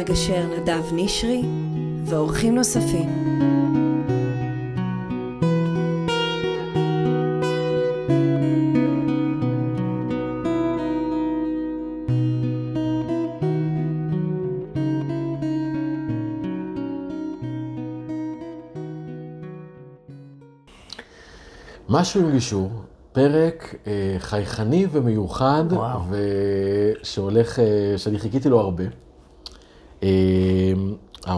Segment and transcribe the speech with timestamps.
[0.00, 1.42] המגשר נדב נשרי
[2.04, 3.08] ואורחים נוספים.
[21.88, 22.70] משהו עם גישור,
[23.12, 26.00] פרק אה, חייכני ומיוחד, וואו.
[26.10, 28.84] ושהולך, אה, שאני חיכיתי לו הרבה.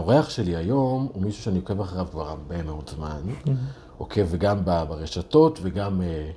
[0.03, 3.21] האורח שלי היום הוא מישהו שאני עוקב אחריו כבר הרבה מאוד זמן,
[3.97, 6.29] עוקב וגם ב- ברשתות וגם אה,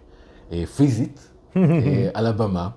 [0.53, 1.63] אה, פיזית, אה,
[2.15, 2.69] על הבמה.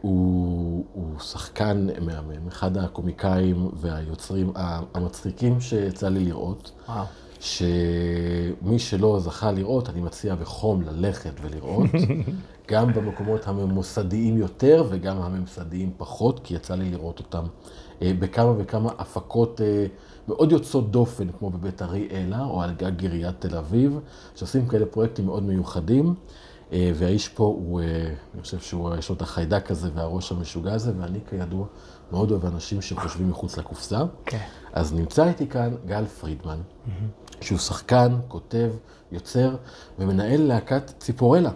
[0.00, 4.52] הוא, הוא שחקן מהמם, אחד הקומיקאים והיוצרים
[4.94, 6.70] המצחיקים שיצא לי לראות.
[6.88, 7.04] וואו.
[7.40, 11.90] שמי שלא זכה לראות, אני מציע בחום ללכת ולראות,
[12.70, 17.44] גם במקומות הממוסדיים יותר וגם הממסדיים פחות, כי יצא לי לראות אותם
[18.02, 19.86] בכמה וכמה הפקות אה,
[20.28, 24.00] מאוד יוצאות דופן, כמו בבית אריאלה או על גג עיריית תל אביב,
[24.34, 26.14] שעושים כאלה פרויקטים מאוד מיוחדים.
[26.72, 27.86] אה, והאיש פה הוא, אה,
[28.34, 31.66] אני חושב שהוא, יש לו את החיידק הזה והראש המשוגע הזה, ואני כידוע
[32.12, 34.02] מאוד אוהב אנשים שחושבים מחוץ לקופסה.
[34.24, 34.38] כן.
[34.72, 36.58] אז נמצא איתי כאן גל פרידמן,
[37.40, 38.70] שהוא שחקן, כותב,
[39.12, 39.56] יוצר
[39.98, 41.50] ומנהל להקת ציפורלה,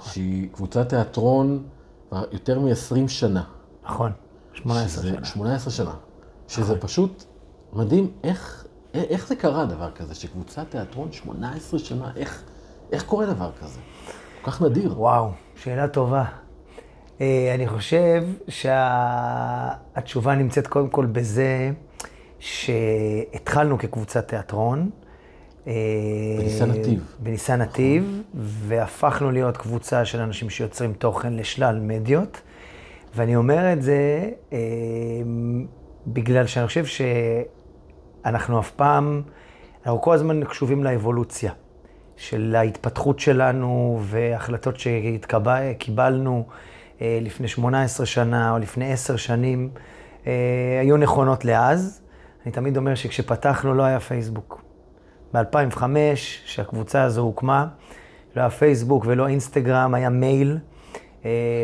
[0.00, 1.62] שהיא קבוצת תיאטרון
[2.08, 3.42] כבר יותר מ-20 שנה.
[3.84, 4.12] נכון,
[4.62, 5.24] 18 שזה- שנה.
[5.24, 5.94] 18 שנה.
[6.48, 7.24] שזה פשוט
[7.72, 8.64] מדהים, איך,
[8.94, 12.42] איך זה קרה דבר כזה, שקבוצת תיאטרון 18 שנה, איך,
[12.92, 13.78] איך קורה דבר כזה?
[14.42, 15.00] כל כך נדיר.
[15.00, 16.24] וואו, שאלה טובה.
[17.20, 21.70] אה, אני חושב שהתשובה נמצאת קודם כל בזה
[22.38, 24.90] שהתחלנו כקבוצת תיאטרון.
[25.66, 25.72] אה,
[26.38, 27.14] בניסן נתיב.
[27.18, 32.40] בניסן נתיב, והפכנו להיות קבוצה של אנשים שיוצרים תוכן לשלל מדיות.
[33.14, 34.58] ואני אומר את זה אה,
[36.06, 36.84] בגלל שאני חושב
[38.24, 39.22] שאנחנו אף פעם,
[39.86, 41.52] אנחנו כל הזמן קשובים לאבולוציה
[42.16, 46.46] של ההתפתחות שלנו והחלטות שקיבלנו
[47.00, 49.70] אה, לפני 18 שנה או לפני 10 שנים,
[50.26, 50.32] אה,
[50.80, 52.02] היו נכונות לאז.
[52.44, 54.62] אני תמיד אומר שכשפתחנו לא היה פייסבוק.
[55.34, 55.82] ב-2005,
[56.44, 57.66] כשהקבוצה הזו הוקמה,
[58.36, 60.58] לא היה פייסבוק ולא אינסטגרם, היה מייל,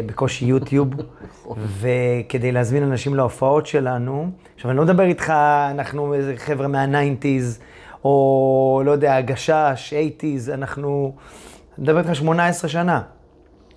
[0.07, 0.89] בקושי יוטיוב,
[1.81, 5.31] וכדי להזמין אנשים להופעות שלנו, עכשיו אני לא מדבר איתך,
[5.71, 7.61] אנחנו איזה חבר'ה מה-90's,
[8.05, 11.15] או לא יודע, הגשש, 80's, אנחנו,
[11.79, 13.03] אני מדבר איתך 18 שנה.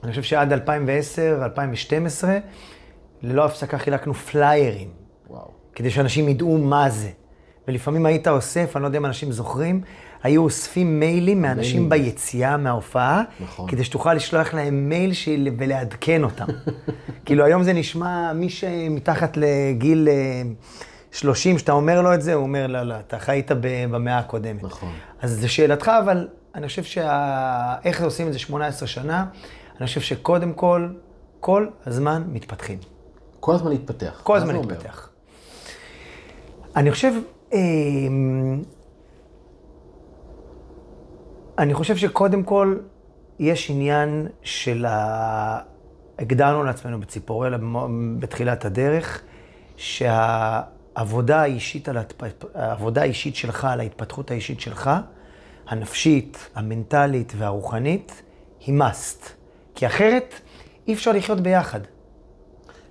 [0.04, 2.38] אני חושב שעד 2010, 2012,
[3.22, 4.90] ללא הפסקה חילקנו פליירים.
[5.30, 5.48] וואו.
[5.76, 7.10] כדי שאנשים ידעו מה זה.
[7.68, 9.82] ולפעמים היית אוסף, אני לא יודע אם אנשים זוכרים,
[10.24, 12.06] היו אוספים מיילים מאנשים מיילים.
[12.06, 13.70] ביציאה מההופעה, נכון.
[13.70, 15.50] כדי שתוכל לשלוח להם מייל של...
[15.58, 16.46] ולעדכן אותם.
[17.26, 20.42] כאילו היום זה נשמע, מי שמתחת לגיל אה,
[21.12, 24.64] 30, שאתה אומר לו את זה, הוא אומר, לא, לא, אתה חיית במאה הקודמת.
[24.64, 24.92] נכון.
[25.22, 27.76] אז זו שאלתך, אבל אני חושב שה...
[27.84, 29.26] איך עושים את זה 18 שנה,
[29.80, 30.90] אני חושב שקודם כל,
[31.40, 32.78] כל הזמן מתפתחים.
[33.40, 34.20] כל הזמן להתפתח.
[34.24, 34.56] כל הזמן?
[34.56, 35.10] להתפתח.
[36.76, 37.14] אני חושב,
[37.54, 38.62] אמ,
[41.58, 42.78] אני חושב שקודם כל
[43.40, 45.60] יש עניין של ה...
[46.20, 47.58] הגדרנו לעצמנו בציפורלה
[48.20, 49.22] בתחילת הדרך,
[49.78, 52.24] שהעבודה האישית, על ההתפ...
[52.56, 54.92] העבודה האישית שלך, על ההתפתחות האישית שלך,
[55.68, 58.22] הנפשית, המנטלית והרוחנית,
[58.66, 59.30] היא must.
[59.76, 60.34] כי אחרת
[60.88, 61.80] אי אפשר לחיות ביחד.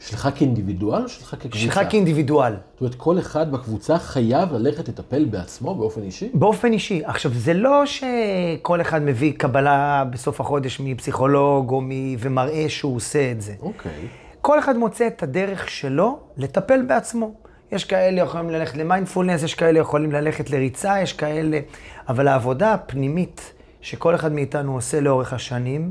[0.01, 1.59] שלך כאינדיבידואל או שלך כקבוצה?
[1.59, 2.53] שלך כאינדיבידואל.
[2.53, 6.31] זאת אומרת, כל אחד בקבוצה חייב ללכת לטפל בעצמו באופן אישי?
[6.35, 7.03] באופן אישי.
[7.05, 11.91] עכשיו, זה לא שכל אחד מביא קבלה בסוף החודש מפסיכולוג או מ...
[12.19, 13.55] ומראה שהוא עושה את זה.
[13.61, 14.07] אוקיי.
[14.41, 17.35] כל אחד מוצא את הדרך שלו לטפל בעצמו.
[17.73, 21.61] יש כאלה יכולים ללכת למיינדפולנס, יש כאלה יכולים ללכת לריצה, יש כאלה...
[22.09, 25.91] אבל העבודה הפנימית שכל אחד מאיתנו עושה לאורך השנים,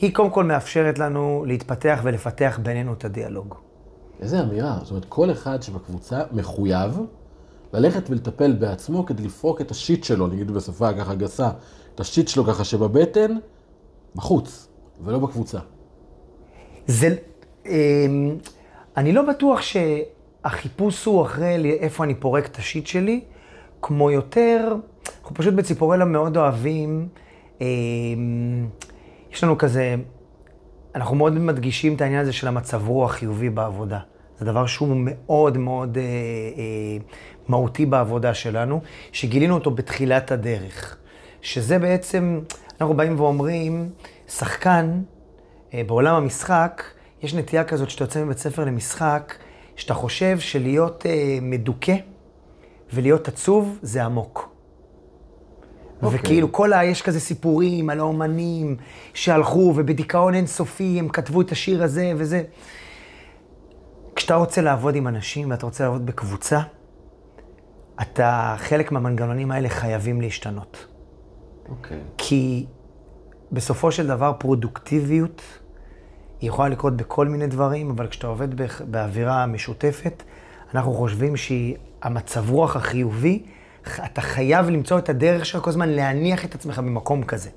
[0.00, 3.54] היא קודם כל מאפשרת לנו להתפתח ולפתח בינינו את הדיאלוג.
[4.20, 4.78] איזה אמירה.
[4.82, 7.00] זאת אומרת, כל אחד שבקבוצה מחויב
[7.72, 11.50] ללכת ולטפל בעצמו כדי לפרוק את השיט שלו, נגיד בשפה ככה גסה,
[11.94, 13.36] את השיט שלו ככה שבבטן,
[14.14, 14.68] בחוץ,
[15.04, 15.58] ולא בקבוצה.
[16.86, 17.16] זה,
[17.66, 18.36] אמ,
[18.96, 23.20] אני לא בטוח שהחיפוש הוא אחרי איפה אני פורק את השיט שלי,
[23.82, 24.74] כמו יותר,
[25.22, 27.08] אנחנו פשוט בציפורלה מאוד אוהבים,
[27.60, 27.66] אמ,
[29.32, 29.94] יש לנו כזה,
[30.94, 33.98] אנחנו מאוד מדגישים את העניין הזה של המצב רוח חיובי בעבודה.
[34.38, 36.98] זה דבר שהוא מאוד מאוד אה, אה,
[37.48, 38.80] מהותי בעבודה שלנו,
[39.12, 40.96] שגילינו אותו בתחילת הדרך.
[41.42, 42.40] שזה בעצם,
[42.80, 43.90] אנחנו באים ואומרים,
[44.28, 45.02] שחקן,
[45.74, 46.82] אה, בעולם המשחק,
[47.22, 49.34] יש נטייה כזאת שאתה יוצא מבית ספר למשחק,
[49.76, 51.96] שאתה חושב שלהיות אה, מדוכא
[52.92, 54.49] ולהיות עצוב זה עמוק.
[56.02, 56.18] אוקיי.
[56.20, 56.84] וכאילו כל ה...
[56.84, 58.76] יש כזה סיפורים על האומנים
[59.14, 62.42] שהלכו ובדיכאון אינסופי הם כתבו את השיר הזה וזה.
[64.16, 66.60] כשאתה רוצה לעבוד עם אנשים ואתה רוצה לעבוד בקבוצה,
[68.02, 70.86] אתה, חלק מהמנגנונים האלה חייבים להשתנות.
[71.68, 72.00] אוקיי.
[72.18, 72.66] כי
[73.52, 75.42] בסופו של דבר פרודוקטיביות
[76.40, 78.48] היא יכולה לקרות בכל מיני דברים, אבל כשאתה עובד
[78.90, 80.22] באווירה משותפת,
[80.74, 83.42] אנחנו חושבים שהמצב רוח החיובי,
[84.04, 87.50] אתה חייב למצוא את הדרך שלך כל הזמן להניח את עצמך במקום כזה.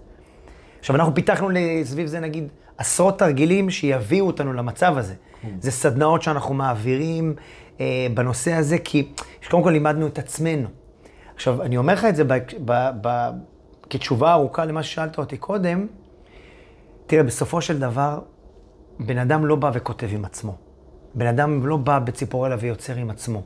[0.79, 1.49] עכשיו, אנחנו פיתחנו
[1.83, 2.47] סביב זה, נגיד,
[2.77, 5.13] עשרות תרגילים שיביאו אותנו למצב הזה.
[5.59, 7.35] זה סדנאות שאנחנו מעבירים
[7.79, 9.11] אה, בנושא הזה, כי
[9.49, 10.67] קודם כל לימדנו את עצמנו.
[11.35, 12.33] עכשיו, אני אומר לך את זה ב,
[12.65, 13.29] ב, ב,
[13.89, 15.87] כתשובה ארוכה למה ששאלת אותי קודם.
[17.07, 18.19] תראה, בסופו של דבר,
[18.99, 20.55] בן אדם לא בא וכותב עם עצמו.
[21.15, 23.41] בן אדם לא בא בציפורלה ויוצר עם עצמו.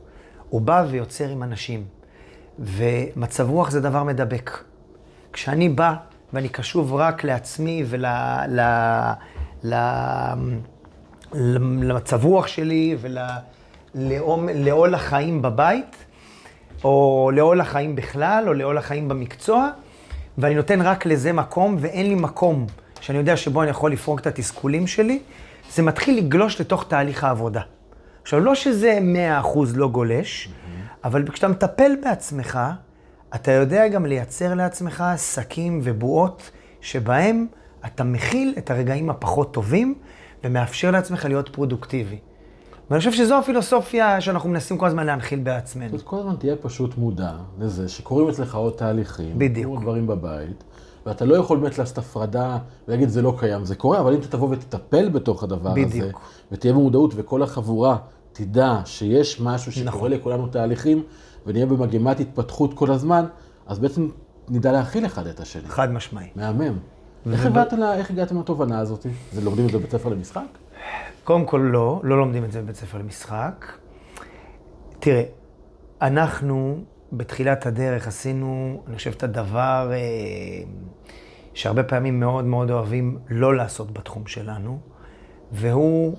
[0.50, 1.86] הוא בא ויוצר עם אנשים.
[2.60, 4.64] ומצב רוח זה דבר מדבק.
[5.34, 5.94] כשאני בא
[6.34, 8.06] ואני קשוב רק לעצמי ול...
[8.48, 8.62] ל...
[9.64, 9.76] ל...
[11.34, 12.98] למצב רוח שלי
[13.96, 16.06] ולעול החיים בבית,
[16.84, 19.70] או לעול החיים בכלל, או לעול החיים במקצוע,
[20.38, 22.66] ואני נותן רק לזה מקום, ואין לי מקום
[23.02, 25.20] שאני יודע שבו אני יכול לפרוק את התסכולים שלי,
[25.72, 27.62] זה מתחיל לגלוש לתוך תהליך העבודה.
[28.22, 29.00] עכשיו, לא שזה
[29.44, 30.50] 100% לא גולש,
[31.08, 32.60] אבל כשאתה מטפל בעצמך,
[33.36, 36.52] אתה יודע גם לייצר לעצמך שקים ובועות
[36.82, 37.48] שבהם
[37.86, 39.96] אתה מכיל את הרגעים הפחות טובים
[40.44, 42.20] ומאפשר לעצמך להיות פרודוקטיבי.
[42.90, 45.96] ואני חושב שזו הפילוסופיה שאנחנו מנסים כל הזמן להנחיל בעצמנו.
[45.96, 49.40] אז כל הזמן תהיה פשוט מודע לזה שקורים אצלך עוד תהליכים.
[49.40, 49.66] בדיוק.
[49.66, 50.64] קורים דברים בבית,
[51.06, 52.58] ואתה לא יכול באמת לעשות הפרדה
[52.88, 56.22] ולהגיד זה לא קיים, זה קורה, אבל אם אתה תבוא ותטפל בתוך הדבר הזה, בדיוק.
[56.52, 57.98] ותהיה במודעות וכל החבורה
[58.38, 60.12] תדע שיש משהו שקורה נכון.
[60.12, 61.04] לכולנו תהליכים,
[61.46, 63.26] ונהיה במגמת התפתחות כל הזמן,
[63.68, 64.10] אז בעצם
[64.50, 65.68] נדע להכיל אחד את השני.
[65.70, 66.28] חד משמעי.
[66.36, 66.78] מהמם.
[67.32, 69.06] איך הגעת ל- איך הגעתם לתובנה הזאת?
[69.34, 70.42] זה לומדים את זה בבית ספר למשחק?
[71.24, 73.66] קודם כל לא, לא לומדים את זה בבית ספר למשחק.
[75.00, 75.24] תראה,
[76.02, 76.80] אנחנו
[77.14, 79.98] בתחילת הדרך עשינו, אני חושב, את הדבר אה,
[81.54, 84.80] שהרבה פעמים מאוד מאוד אוהבים לא לעשות בתחום שלנו,
[85.52, 86.16] והוא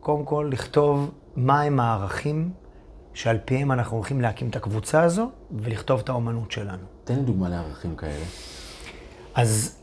[0.00, 2.50] קודם כל לכתוב מהם הערכים
[3.14, 6.84] שעל פיהם אנחנו הולכים להקים את הקבוצה הזו ולכתוב את האומנות שלנו.
[7.04, 8.24] תן לי דוגמה לערכים כאלה.
[9.34, 9.78] אז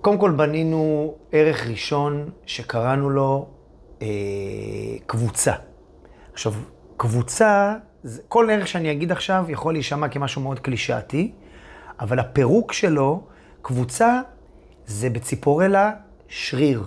[0.00, 3.48] קודם כל בנינו ערך ראשון שקראנו לו
[4.02, 4.06] אה,
[5.06, 5.52] קבוצה.
[6.32, 6.52] עכשיו,
[6.96, 7.74] קבוצה,
[8.28, 11.32] כל ערך שאני אגיד עכשיו יכול להישמע כמשהו מאוד קלישאתי,
[12.00, 13.22] אבל הפירוק שלו,
[13.62, 14.20] קבוצה,
[14.86, 15.92] זה בציפורלה
[16.28, 16.82] שריר.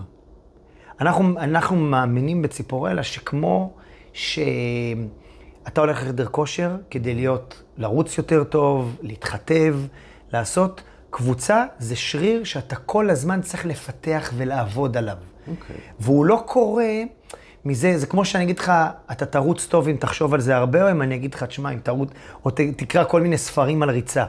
[1.02, 3.74] אנחנו, אנחנו מאמינים בציפורלה שכמו
[4.14, 9.76] שאתה הולך לחדר כושר כדי להיות, לרוץ יותר טוב, להתחתב,
[10.34, 15.18] לעשות, קבוצה זה שריר שאתה כל הזמן צריך לפתח ולעבוד עליו.
[15.48, 15.76] אוקיי.
[16.00, 17.04] והוא לא קורה
[17.66, 18.72] מזה, זה כמו שאני אגיד לך,
[19.12, 21.80] אתה תרוץ טוב אם תחשוב על זה הרבה, או אם אני אגיד לך, תשמע, אם
[21.80, 22.10] תרוץ,
[22.46, 24.26] או ת, תקרא כל מיני ספרים על ריצה.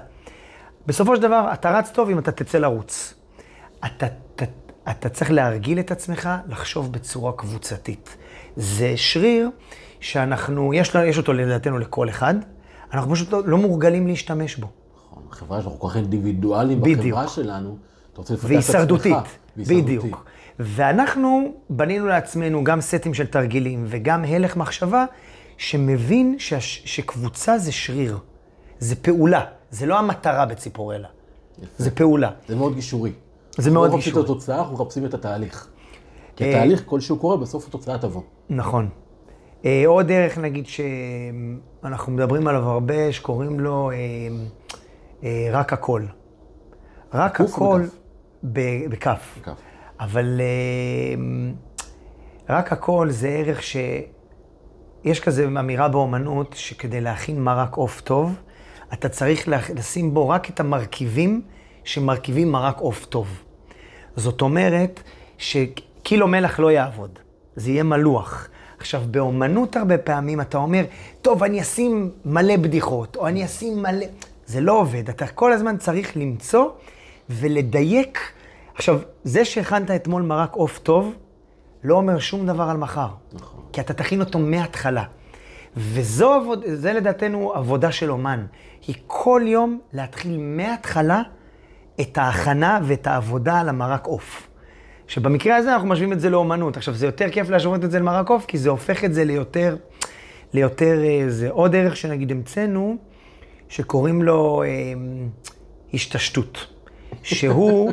[0.86, 3.14] בסופו של דבר, אתה רץ טוב אם אתה תצא לרוץ.
[3.86, 4.06] אתה,
[4.90, 8.16] אתה, צריך להרגיל את עצמך לחשוב בצורה קבוצתית.
[8.56, 9.50] זה שריר
[10.00, 12.34] שאנחנו, יש, יש אותו לדעתנו לכל אחד,
[12.92, 14.66] אנחנו פשוט לא, לא מורגלים להשתמש בו.
[14.96, 16.98] נכון, החברה שאנחנו כל כך אינדיבידואלים בדיוק.
[17.00, 17.76] בחברה שלנו,
[18.12, 18.74] אתה רוצה לפתח את עצמך.
[18.74, 19.16] והישרדותית,
[19.56, 19.82] והישרדותי.
[19.82, 20.24] בדיוק.
[20.58, 25.04] ואנחנו בנינו לעצמנו גם סטים של תרגילים וגם הלך מחשבה
[25.58, 28.18] שמבין שהש, שקבוצה זה שריר,
[28.78, 31.08] זה פעולה, זה לא המטרה בציפורלה,
[31.78, 32.30] זה פעולה.
[32.48, 33.12] זה מאוד גישורי.
[33.60, 34.18] זה מאוד אנחנו לא מחפשים.
[34.18, 35.68] את התוצאה, אנחנו מחפשים את התהליך.
[36.36, 38.22] כי אה, התהליך, כלשהו קורה, בסוף התוצאה תבוא.
[38.50, 38.88] נכון.
[39.64, 43.90] אה, עוד דרך, נגיד, שאנחנו מדברים עליו הרבה, שקוראים לו
[45.22, 46.04] אה, רק הכל.
[47.14, 47.82] רק הכל,
[48.88, 49.38] בכף?
[50.00, 50.40] אבל
[52.48, 53.76] רק הכל זה ערך ש...
[55.04, 58.34] יש כזה אמירה באומנות, שכדי להכין מרק עוף טוב,
[58.92, 61.42] אתה צריך לשים בו רק את המרכיבים
[61.84, 63.42] שמרכיבים מרק עוף טוב.
[64.20, 65.00] זאת אומרת
[65.38, 67.18] שקילו מלח לא יעבוד,
[67.56, 68.48] זה יהיה מלוח.
[68.78, 70.84] עכשיו, באומנות הרבה פעמים אתה אומר,
[71.22, 74.06] טוב, אני אשים מלא בדיחות, או אני אשים מלא...
[74.46, 76.68] זה לא עובד, אתה כל הזמן צריך למצוא
[77.30, 78.18] ולדייק.
[78.74, 81.14] עכשיו, זה שהכנת אתמול מרק עוף טוב,
[81.84, 83.08] לא אומר שום דבר על מחר.
[83.32, 83.60] נכון.
[83.72, 85.04] כי אתה תכין אותו מההתחלה.
[85.76, 88.46] וזו עבוד, זה לדעתנו עבודה של אומן.
[88.86, 91.22] היא כל יום להתחיל מההתחלה
[92.00, 94.48] את ההכנה ואת העבודה על המרק עוף.
[95.06, 96.76] שבמקרה הזה אנחנו משווים את זה לאומנות.
[96.76, 99.76] עכשיו, זה יותר כיף להשוות את זה למרקוף, כי זה הופך את זה ליותר,
[100.54, 102.96] ליותר, אה, זה עוד ערך שנגיד המצאנו,
[103.68, 104.68] שקוראים לו אה,
[105.94, 106.66] השתשטות.
[107.22, 107.92] שהוא,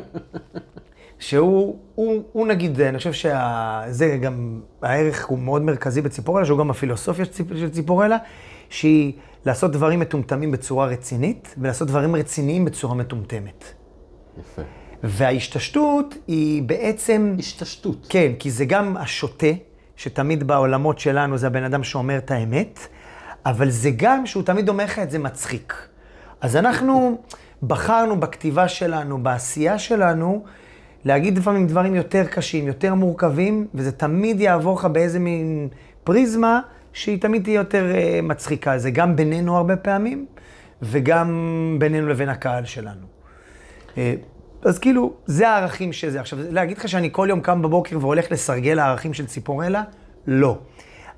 [1.19, 6.69] שהוא, הוא, הוא נגיד, אני חושב שזה גם, הערך הוא מאוד מרכזי בציפורלה, שהוא גם
[6.69, 8.17] הפילוסופיה של ציפורלה,
[8.69, 9.13] שהיא
[9.45, 13.73] לעשות דברים מטומטמים בצורה רצינית, ולעשות דברים רציניים בצורה מטומטמת.
[14.39, 14.61] יפה.
[15.03, 17.35] וההשתשטות היא בעצם...
[17.39, 18.07] השתשטות.
[18.09, 19.47] כן, כי זה גם השוטה,
[19.95, 22.79] שתמיד בעולמות שלנו זה הבן אדם שאומר את האמת,
[23.45, 25.87] אבל זה גם שהוא תמיד אומר לך את זה מצחיק.
[26.41, 27.21] אז אנחנו
[27.63, 30.43] בחרנו בכתיבה שלנו, בעשייה שלנו,
[31.05, 35.67] להגיד לפעמים דברים יותר קשים, יותר מורכבים, וזה תמיד יעבור לך באיזה מין
[36.03, 36.59] פריזמה
[36.93, 38.77] שהיא תמיד תהיה יותר uh, מצחיקה.
[38.77, 40.25] זה גם בינינו הרבה פעמים,
[40.81, 43.16] וגם בינינו לבין הקהל שלנו.
[43.97, 43.99] Uh,
[44.61, 46.19] אז כאילו, זה הערכים שזה.
[46.19, 49.83] עכשיו, להגיד לך שאני כל יום קם בבוקר והולך לסרגל הערכים של ציפורלה?
[50.27, 50.57] לא.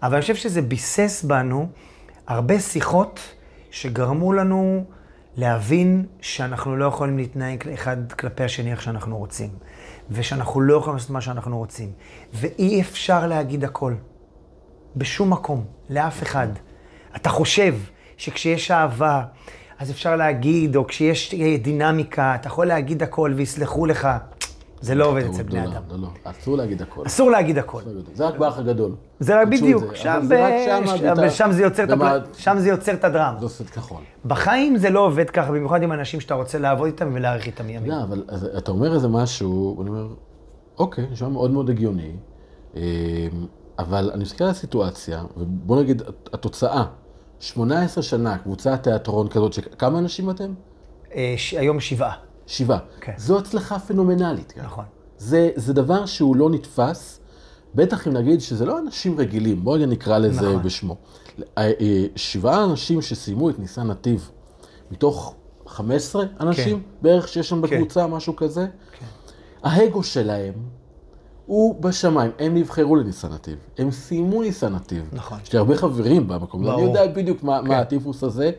[0.03, 1.67] אבל אני חושב שזה ביסס בנו
[2.27, 3.19] הרבה שיחות
[3.71, 4.85] שגרמו לנו
[5.37, 9.49] להבין שאנחנו לא יכולים להתנהג אחד כלפי השני איך שאנחנו רוצים,
[10.11, 11.91] ושאנחנו לא יכולים לעשות מה שאנחנו רוצים,
[12.33, 13.93] ואי אפשר להגיד הכל.
[14.95, 16.47] בשום מקום, לאף אחד.
[17.15, 17.75] אתה חושב
[18.17, 19.23] שכשיש אהבה,
[19.79, 24.07] אז אפשר להגיד, או כשיש דינמיקה, אתה יכול להגיד הכל ויסלחו לך.
[24.81, 25.81] זה לא עובד אצל בני אדם.
[25.89, 27.05] לא, לא, אסור להגיד הכל.
[27.05, 27.81] אסור להגיד הכל.
[28.13, 28.95] זה רק באח הגדול.
[29.19, 29.83] זה רק בדיוק,
[31.29, 33.35] שם זה יוצר את הדרמה.
[33.39, 34.01] זה עושה את כחול.
[34.25, 37.91] בחיים זה לא עובד ככה, במיוחד עם אנשים שאתה רוצה לעבוד איתם ולהאריך איתם ימים.
[37.91, 38.23] לא, אבל
[38.57, 40.07] אתה אומר איזה משהו, אני אומר,
[40.77, 42.11] אוקיי, נשמע מאוד מאוד הגיוני,
[42.75, 42.81] אמ,
[43.79, 46.01] אבל אני מסתכל על הסיטואציה, ובוא נגיד,
[46.33, 46.85] התוצאה,
[47.39, 50.53] 18 שנה, קבוצת תיאטרון כזאת, כמה אנשים אתם?
[51.15, 52.13] אה, היום שבעה.
[52.47, 52.79] שבעה.
[53.01, 53.13] כן.
[53.17, 54.53] זו הצלחה פנומנלית.
[54.63, 54.85] נכון.
[55.17, 57.19] זה, זה דבר שהוא לא נתפס,
[57.75, 60.63] בטח אם נגיד שזה לא אנשים רגילים, בואו רגע נקרא לזה נכון.
[60.63, 60.95] בשמו.
[61.57, 61.71] אה,
[62.15, 64.31] שבעה אנשים שסיימו את ניסן נתיב,
[64.91, 65.35] מתוך
[65.67, 66.83] 15 אנשים כן.
[67.01, 67.61] בערך שיש שם כן.
[67.61, 68.11] בקבוצה, כן.
[68.11, 68.67] משהו כזה,
[68.99, 69.05] כן.
[69.63, 70.53] ההגו שלהם
[71.49, 72.31] הוא בשמיים.
[72.39, 75.09] הם נבחרו לניסן נתיב, הם סיימו ניסן נתיב.
[75.13, 75.37] נכון.
[75.43, 77.67] יש לי הרבה חברים במקום הזה, אני יודע בדיוק מה, כן.
[77.67, 78.51] מה הטיפוס הזה.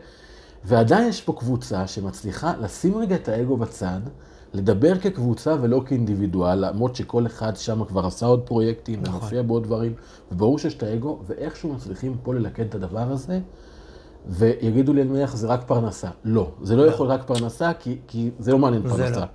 [0.63, 3.99] ועדיין יש פה קבוצה שמצליחה לשים רגע את האגו בצד,
[4.53, 9.15] לדבר כקבוצה ולא כאינדיבידואל, למרות שכל אחד שם כבר עשה עוד פרויקטים, נכון.
[9.15, 9.93] ומופיע בעוד דברים,
[10.31, 13.39] וברור שיש את האגו, ואיכשהו מצליחים פה ללכד את הדבר הזה,
[14.27, 16.09] ויגידו לי, אני מניח, זה רק פרנסה.
[16.23, 16.91] לא, זה לא, לא.
[16.91, 19.13] יכול רק פרנסה, כי, כי זה לא מעניין פרנסה.
[19.13, 19.25] זה, לא.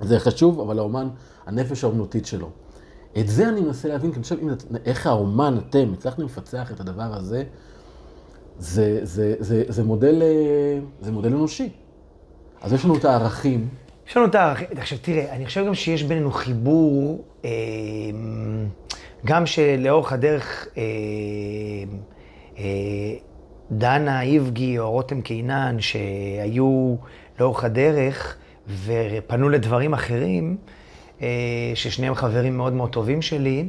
[0.00, 1.08] זה חשוב, אבל האומן,
[1.46, 2.48] הנפש האומנותית שלו.
[3.18, 4.36] את זה אני מנסה להבין, כי אני חושב,
[4.84, 7.44] איך האומן, אתם, הצלחתם לפצח את הדבר הזה,
[8.58, 11.68] זה, זה, זה, זה, מודל, אה, זה מודל אנושי.
[12.62, 13.68] אז יש לנו את הערכים.
[14.08, 14.68] יש לנו את הערכים.
[14.76, 17.50] עכשיו תראה, אני חושב גם שיש בינינו חיבור, אה,
[19.24, 22.64] גם שלאורך הדרך אה,
[23.70, 26.96] דנה איבגי או רותם קינן, שהיו
[27.40, 28.36] לאורך הדרך
[28.84, 30.56] ופנו לדברים אחרים,
[31.74, 33.68] ששניהם חברים מאוד מאוד טובים שלי,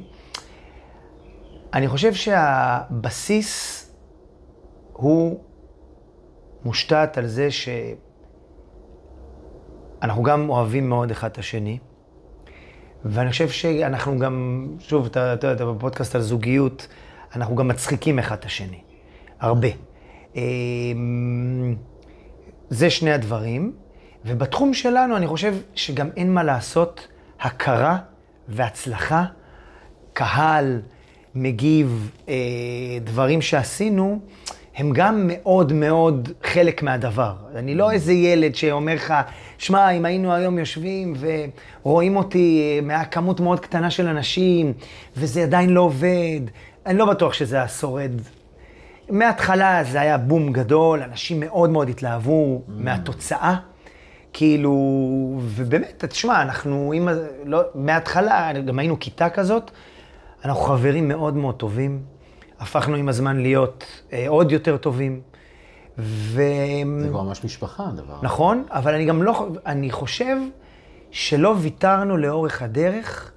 [1.74, 3.82] אני חושב שהבסיס
[4.94, 5.40] הוא
[6.64, 7.48] מושתת על זה
[10.02, 11.80] שאנחנו גם אוהבים מאוד אחד את השני,
[13.06, 16.88] ואני חושב שאנחנו גם, שוב, אתה יודע, בפודקאסט על זוגיות,
[17.36, 18.82] אנחנו גם מצחיקים אחד את השני,
[19.40, 19.68] הרבה.
[20.36, 21.76] אמ,
[22.70, 23.76] זה שני הדברים,
[24.26, 27.08] ובתחום שלנו אני חושב שגם אין מה לעשות
[27.40, 27.98] הכרה
[28.48, 29.26] והצלחה,
[30.14, 30.82] קהל
[31.36, 32.34] מגיב, אה,
[33.04, 34.20] דברים שעשינו.
[34.78, 37.34] הם גם מאוד מאוד חלק מהדבר.
[37.56, 39.14] אני לא איזה ילד שאומר לך,
[39.58, 41.14] שמע, אם היינו היום יושבים
[41.84, 44.74] ורואים אותי מהכמות מאוד קטנה של אנשים,
[45.18, 46.40] וזה עדיין לא עובד,
[46.86, 48.12] אני לא בטוח שזה היה שורד.
[49.10, 52.72] מההתחלה זה היה בום גדול, אנשים מאוד מאוד התלהבו mm.
[52.72, 53.56] מהתוצאה.
[54.38, 54.72] כאילו,
[55.40, 57.10] ובאמת, תשמע, אנחנו, אם,
[57.46, 59.72] לא, מההתחלה, גם היינו כיתה כזאת,
[60.46, 62.04] אנחנו חברים מאוד מאוד טובים.
[62.60, 65.22] הפכנו עם הזמן להיות אה, עוד יותר טובים.
[65.98, 66.42] ו...
[67.02, 68.20] זה כבר ממש משפחה, הדבר.
[68.22, 70.38] נכון, אבל אני גם לא, אני חושב
[71.12, 73.32] שלא ויתרנו לאורך הדרך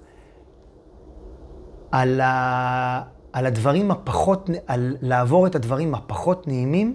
[1.91, 3.03] על, ה...
[3.33, 6.95] על הדברים הפחות, על לעבור את הדברים הפחות נעימים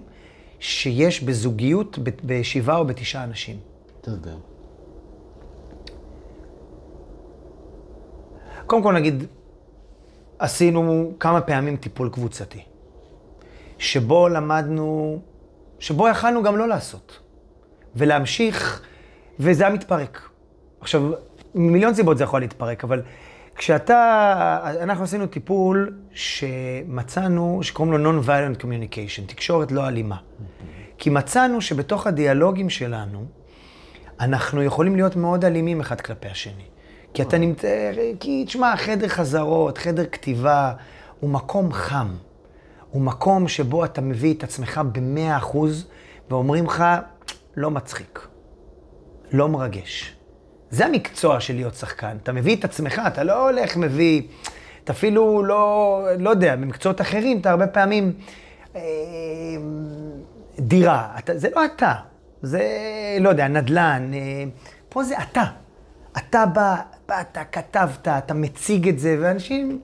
[0.60, 3.73] שיש בזוגיות בשבעה או בתשעה אנשים.
[4.04, 4.36] תסביר.
[8.66, 9.24] קודם כל נגיד,
[10.38, 12.62] עשינו כמה פעמים טיפול קבוצתי,
[13.78, 15.18] שבו למדנו,
[15.78, 17.20] שבו יכלנו גם לא לעשות,
[17.96, 18.82] ולהמשיך,
[19.40, 20.28] וזה היה מתפרק.
[20.80, 21.12] עכשיו,
[21.54, 23.02] מיליון סיבות זה יכול להתפרק, אבל
[23.56, 30.16] כשאתה, אנחנו עשינו טיפול שמצאנו, שקוראים לו Non-Violent Communication, תקשורת לא אלימה.
[30.98, 33.24] כי מצאנו שבתוך הדיאלוגים שלנו,
[34.20, 36.64] אנחנו יכולים להיות מאוד אלימים אחד כלפי השני.
[37.14, 37.90] כי אתה נמצא,
[38.20, 40.72] כי תשמע, חדר חזרות, חדר כתיבה,
[41.20, 42.08] הוא מקום חם.
[42.90, 45.86] הוא מקום שבו אתה מביא את עצמך במאה אחוז,
[46.30, 46.84] ואומרים לך,
[47.56, 48.26] לא מצחיק,
[49.32, 50.16] לא מרגש.
[50.70, 52.16] זה המקצוע של להיות שחקן.
[52.22, 54.22] אתה מביא את עצמך, אתה לא הולך, מביא...
[54.84, 58.12] אתה אפילו לא, לא יודע, במקצועות אחרים אתה הרבה פעמים...
[58.76, 58.80] אה,
[60.58, 61.94] דירה, אתה, זה לא אתה,
[62.44, 62.68] זה,
[63.20, 64.44] לא יודע, נדל"ן, אה,
[64.88, 65.44] פה זה אתה.
[66.16, 66.76] אתה בא,
[67.08, 69.80] באת, כתבת, אתה מציג את זה, ואנשים,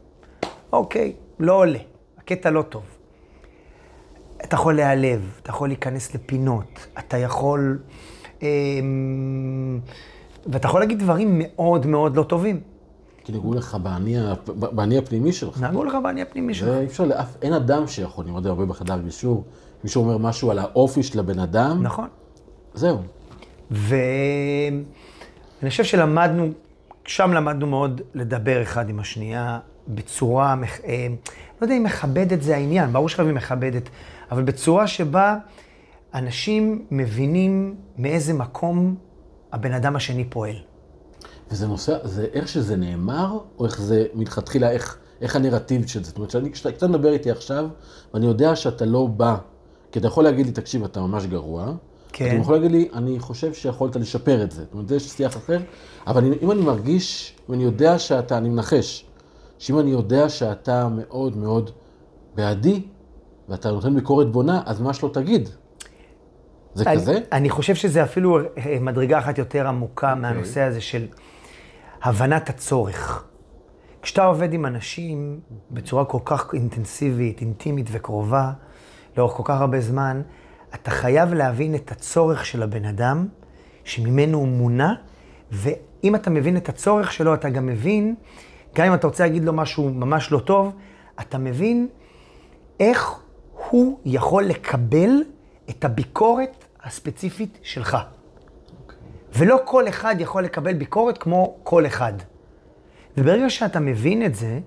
[0.72, 1.78] אוקיי, לא עולה,
[2.18, 2.82] הקטע לא טוב.
[4.44, 7.78] אתה יכול להיעלב, אתה יכול להיכנס לפינות, אתה יכול...
[8.42, 8.48] אה,
[10.46, 12.60] ואתה יכול להגיד דברים מאוד מאוד לא טובים.
[13.24, 13.76] כי נגעו לך
[14.54, 15.60] באני הפנימי שלך.
[15.62, 16.68] נגעו לך באני הפנימי שלך.
[16.68, 19.44] ואי אפשר לאף, אין אדם שיכול, אני יודע הרבה בחדר גישור,
[19.84, 21.82] מישהו אומר משהו על האופי של הבן אדם.
[21.82, 22.08] נכון.
[22.74, 22.98] זהו.
[23.70, 24.84] ואני
[25.68, 26.48] חושב שלמדנו,
[27.04, 29.58] שם למדנו מאוד לדבר אחד עם השנייה
[29.88, 31.06] בצורה, אה,
[31.60, 33.88] לא יודע אם מכבדת זה העניין, ברור שחייבים מכבדת,
[34.30, 35.36] אבל בצורה שבה
[36.14, 38.96] אנשים מבינים מאיזה מקום
[39.52, 40.56] הבן אדם השני פועל.
[41.50, 46.08] וזה נושא, זה איך שזה נאמר, או איך זה מלכתחילה, איך, איך הנרטיב של זה.
[46.08, 47.68] זאת אומרת, שאני, כשאתה מדבר איתי עכשיו,
[48.14, 49.36] ואני יודע שאתה לא בא,
[49.92, 51.72] כי אתה יכול להגיד לי, תקשיב, אתה ממש גרוע.
[52.12, 52.26] כן.
[52.26, 54.64] אתה יכול להגיד לי, אני חושב שיכולת לשפר את זה.
[54.64, 55.58] זאת אומרת, יש שיח אחר,
[56.06, 59.04] אבל אם אני מרגיש, ואני יודע שאתה, אני מנחש,
[59.58, 61.70] שאם אני יודע שאתה מאוד מאוד
[62.34, 62.82] בעדי,
[63.48, 65.48] ואתה נותן ביקורת בונה, אז מה שלא תגיד.
[66.74, 67.18] זה אני, כזה?
[67.32, 70.10] אני חושב שזה אפילו אה, מדרגה אחת יותר עמוקה okay.
[70.10, 70.22] אוקיי.
[70.22, 71.06] מהנושא הזה של
[72.02, 73.24] הבנת הצורך.
[74.02, 78.52] כשאתה עובד עם אנשים בצורה כל כך אינטנסיבית, אינטימית וקרובה,
[79.16, 80.22] לאורך כל כך הרבה זמן,
[80.74, 83.26] אתה חייב להבין את הצורך של הבן אדם,
[83.84, 84.92] שממנו הוא מונע,
[85.50, 88.14] ואם אתה מבין את הצורך שלו, אתה גם מבין,
[88.74, 90.72] גם אם אתה רוצה להגיד לו משהו ממש לא טוב,
[91.20, 91.88] אתה מבין
[92.80, 93.20] איך
[93.70, 95.10] הוא יכול לקבל
[95.70, 97.96] את הביקורת הספציפית שלך.
[97.96, 98.92] Okay.
[99.34, 102.12] ולא כל אחד יכול לקבל ביקורת כמו כל אחד.
[103.16, 104.60] וברגע שאתה מבין את זה,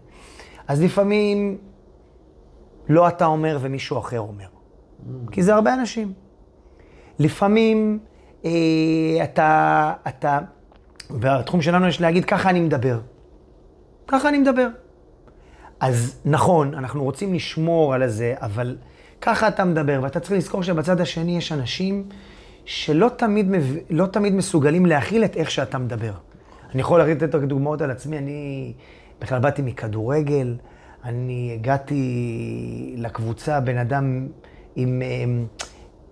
[0.67, 1.57] אז לפעמים
[2.89, 4.52] לא אתה אומר ומישהו אחר אומר.
[5.31, 6.13] כי זה הרבה אנשים.
[7.19, 7.99] לפעמים
[8.45, 8.51] אה,
[9.23, 10.39] אתה, אתה,
[11.11, 12.99] בתחום שלנו יש להגיד, ככה אני מדבר.
[14.07, 14.67] ככה אני מדבר.
[15.79, 18.77] אז נכון, אנחנו רוצים לשמור על זה, אבל
[19.21, 22.09] ככה אתה מדבר, ואתה צריך לזכור שבצד השני יש אנשים
[22.65, 23.51] שלא תמיד,
[23.89, 26.13] לא תמיד מסוגלים להכיל את איך שאתה מדבר.
[26.73, 28.73] אני יכול לתת רק דוגמאות על עצמי, אני
[29.21, 30.57] בכלל באתי מכדורגל,
[31.03, 34.27] אני הגעתי לקבוצה, בן אדם
[34.75, 35.45] עם, עם,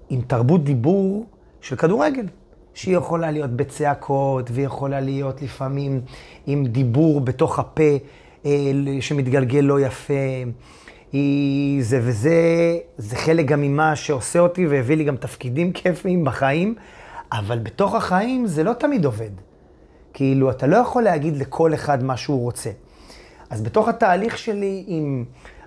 [0.09, 1.25] עם תרבות דיבור
[1.61, 2.25] של כדורגל,
[2.73, 6.01] שהיא יכולה להיות בצעקות, והיא יכולה להיות לפעמים
[6.47, 7.97] עם דיבור בתוך הפה
[8.45, 8.51] אה,
[8.99, 10.13] שמתגלגל לא יפה.
[11.11, 16.75] היא זה וזה, זה חלק גם ממה שעושה אותי והביא לי גם תפקידים כיפיים בחיים,
[17.31, 19.29] אבל בתוך החיים זה לא תמיד עובד.
[20.13, 22.69] כאילו, אתה לא יכול להגיד לכל אחד מה שהוא רוצה.
[23.49, 25.25] אז בתוך התהליך שלי עם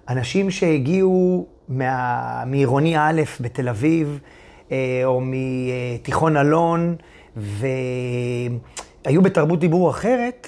[0.09, 2.43] אנשים שהגיעו מה...
[2.47, 4.19] מעירוני א' בתל אביב,
[4.73, 6.97] אה, או מתיכון אלון,
[7.37, 10.47] והיו בתרבות דיבור אחרת,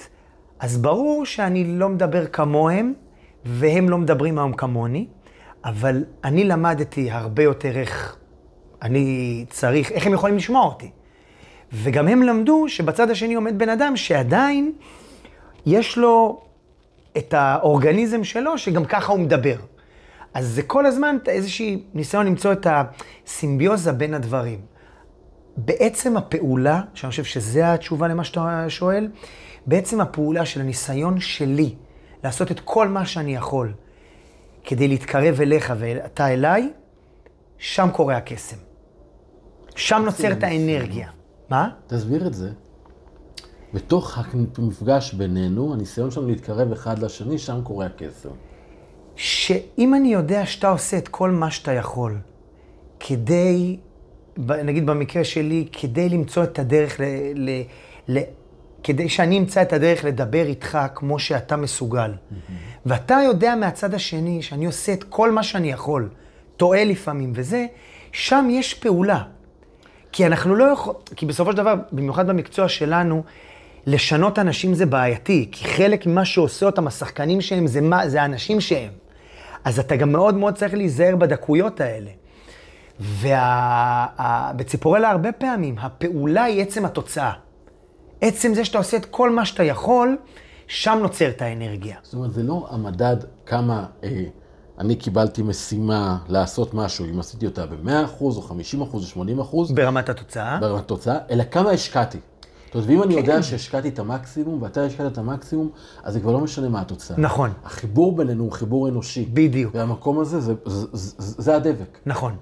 [0.59, 2.93] אז ברור שאני לא מדבר כמוהם,
[3.45, 5.07] והם לא מדברים היום כמוני,
[5.65, 8.17] אבל אני למדתי הרבה יותר איך
[8.81, 10.89] אני צריך, איך הם יכולים לשמוע אותי.
[11.73, 14.71] וגם הם למדו שבצד השני עומד בן אדם שעדיין
[15.65, 16.41] יש לו
[17.17, 19.55] את האורגניזם שלו, שגם ככה הוא מדבר.
[20.33, 24.61] אז זה כל הזמן איזשהי ניסיון למצוא את הסימביוזה בין הדברים.
[25.57, 29.07] בעצם הפעולה, שאני חושב שזה התשובה למה שאתה שואל,
[29.65, 31.75] בעצם הפעולה של הניסיון שלי
[32.23, 33.73] לעשות את כל מה שאני יכול
[34.63, 36.71] כדי להתקרב אליך ואתה אליי,
[37.57, 38.57] שם קורה הקסם.
[39.75, 41.09] שם נוצרת האנרגיה.
[41.49, 41.69] מה?
[41.87, 42.49] תסביר את זה.
[43.77, 44.17] בתוך
[44.57, 48.29] המפגש בינינו, הניסיון שלנו להתקרב אחד לשני, שם קורה הקסם.
[49.15, 52.17] שאם אני יודע שאתה עושה את כל מה שאתה יכול
[52.99, 53.77] כדי,
[54.37, 57.03] נגיד במקרה שלי, כדי למצוא את הדרך ל...
[57.35, 57.61] ל,
[58.07, 58.19] ל
[58.83, 62.11] כדי שאני אמצא את הדרך לדבר איתך כמו שאתה מסוגל.
[62.11, 62.51] Mm-hmm.
[62.85, 66.09] ואתה יודע מהצד השני שאני עושה את כל מה שאני יכול,
[66.57, 67.65] טועה לפעמים וזה,
[68.11, 69.23] שם יש פעולה.
[70.11, 73.23] כי אנחנו לא יכולים, כי בסופו של דבר, במיוחד במקצוע שלנו,
[73.87, 78.61] לשנות אנשים זה בעייתי, כי חלק ממה שעושה אותם השחקנים שהם זה, מה, זה האנשים
[78.61, 78.91] שהם.
[79.63, 82.11] אז אתה גם מאוד מאוד צריך להיזהר בדקויות האלה.
[84.59, 87.31] ובציפורלה הרבה פעמים, הפעולה היא עצם התוצאה.
[88.21, 90.17] עצם זה שאתה עושה את כל מה שאתה יכול,
[90.67, 91.95] שם נוצרת האנרגיה.
[92.03, 94.23] זאת אומרת, זה לא המדד כמה אה,
[94.79, 98.47] אני קיבלתי משימה לעשות משהו, אם עשיתי אותה ב-100% או
[98.79, 98.99] 50% או
[99.69, 100.57] 80%, ברמת התוצאה.
[100.61, 102.17] ברמת התוצאה, אלא כמה השקעתי.
[102.67, 103.19] זאת אומרת, ואם אני כן.
[103.19, 105.69] יודע שהשקעתי את המקסימום ואתה השקעת את המקסימום,
[106.03, 107.17] אז זה כבר לא משנה מה התוצאה.
[107.17, 107.49] נכון.
[107.63, 109.25] החיבור בינינו הוא חיבור אנושי.
[109.33, 109.75] בדיוק.
[109.75, 111.97] והמקום הזה, זה, זה, זה, זה הדבק.
[112.05, 112.35] נכון.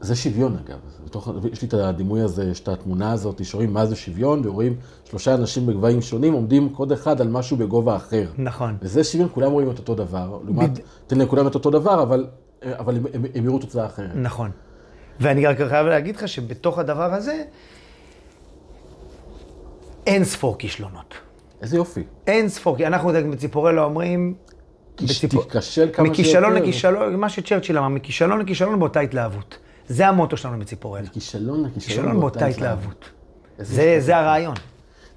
[0.00, 0.78] זה שוויון אגב.
[1.04, 4.76] בתוך, יש לי את הדימוי הזה, יש את התמונה הזאת, שרואים מה זה שוויון, ורואים
[5.04, 8.26] שלושה אנשים בגבהים שונים עומדים כל אחד על משהו בגובה אחר.
[8.38, 8.76] נכון.
[8.82, 10.38] וזה שוויון, כולם רואים את אותו דבר.
[10.44, 12.26] לעומת, בד- תן לכולם את אותו דבר, אבל,
[12.64, 14.10] אבל הם, הם, הם יראו תוצאה אחרת.
[14.14, 14.50] נכון.
[15.20, 17.42] ואני רק חייב להגיד לך שבתוך הדבר הזה,
[20.06, 21.14] אין ספור כישלונות.
[21.62, 22.02] איזה יופי.
[22.26, 24.34] אין ספור, כי אנחנו בציפורלה אומרים...
[25.02, 26.64] בציפור- תיכשל כמה מכישלון שיותר.
[26.64, 29.58] לכישלון, מה שצ'רצ'יל אמר, מכישלון לכישלון באותה התלהבות.
[29.88, 31.06] זה המוטו שלנו בציפורלה.
[31.06, 33.04] כישלון לכישלון כישלון באותה התלהבות.
[33.58, 34.16] זה.
[34.16, 34.54] הרעיון.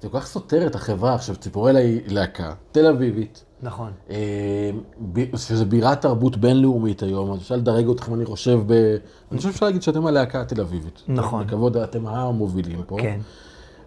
[0.02, 1.14] זה כל כך סותר את החברה.
[1.14, 3.92] עכשיו, ציפורלה היא להקה תל אביבית, נכון.
[4.10, 4.70] אה,
[5.36, 8.72] שזה בירת תרבות בינלאומית היום, אז אפשר לדרג אתכם, אני חושב, ב...
[9.32, 11.02] אני חושב שאפשר להגיד שאתם הלהקה התל אביבית.
[11.08, 11.46] נכון.
[11.46, 12.96] בכבוד, אתם המובילים פה.
[13.00, 13.20] כן.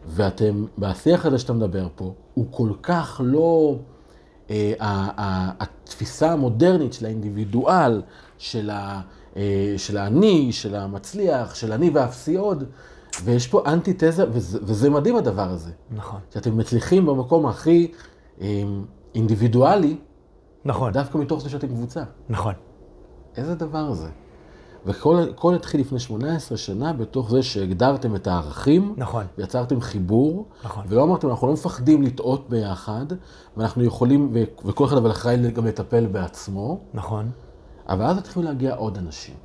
[0.07, 3.75] ואתם, בשיח הזה שאתה מדבר פה, הוא כל כך לא...
[4.49, 4.73] אה,
[5.59, 8.01] התפיסה המודרנית של האינדיבידואל,
[8.37, 9.01] של, ה,
[9.37, 12.63] אה, של האני, של המצליח, של אני ואפסי עוד,
[13.23, 15.71] ויש פה אנטיתזה, וזה, וזה מדהים הדבר הזה.
[15.91, 16.19] נכון.
[16.33, 17.91] שאתם מצליחים במקום הכי
[18.41, 18.63] אה,
[19.15, 19.97] אינדיבידואלי,
[20.65, 20.91] נכון.
[20.93, 22.03] דווקא מתוך זה שאתם קבוצה.
[22.29, 22.53] נכון.
[23.37, 24.07] איזה דבר זה?
[24.85, 29.25] וכל התחיל לפני 18 שנה בתוך זה שהגדרתם את הערכים, נכון.
[29.37, 30.85] ויצרתם חיבור, נכון.
[30.87, 33.05] ולא אמרתם, אנחנו לא מפחדים לטעות ביחד,
[33.57, 34.31] ואנחנו יכולים,
[34.65, 37.29] וכל אחד אבל אחראי גם לטפל בעצמו, נכון.
[37.89, 39.35] אבל אז התחילו להגיע עוד אנשים,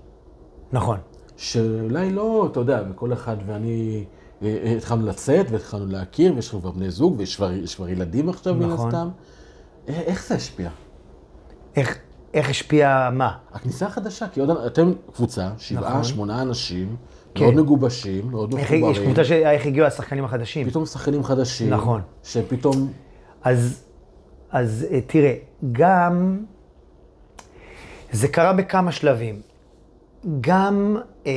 [0.72, 0.98] נכון.
[1.36, 4.04] שאולי לא, אתה יודע, וכל אחד ואני
[4.42, 7.88] אה, אה, התחלנו לצאת, והתחלנו להכיר, ויש לנו כבר בני זוג, ויש כבר, יש כבר
[7.88, 8.86] ילדים עכשיו מן נכון.
[8.86, 9.08] הסתם.
[9.88, 10.70] אה, איך זה השפיע?
[11.76, 11.98] איך,
[12.34, 13.36] איך השפיע מה?
[13.52, 16.04] הכניסה החדשה, כי עוד, אתם קבוצה, שבעה, נכון.
[16.04, 16.96] שמונה אנשים,
[17.34, 17.44] כן.
[17.44, 20.70] מאוד מגובשים, מאוד איך, יש מחוברים, קבוצה של איך הגיעו השחקנים החדשים.
[20.70, 22.00] פתאום שחקנים חדשים, נכון.
[22.24, 22.92] שפתאום,
[23.42, 23.84] אז,
[24.50, 25.34] אז אה, תראה,
[25.72, 26.44] גם,
[28.12, 29.40] זה קרה בכמה שלבים.
[30.40, 31.32] גם, אה,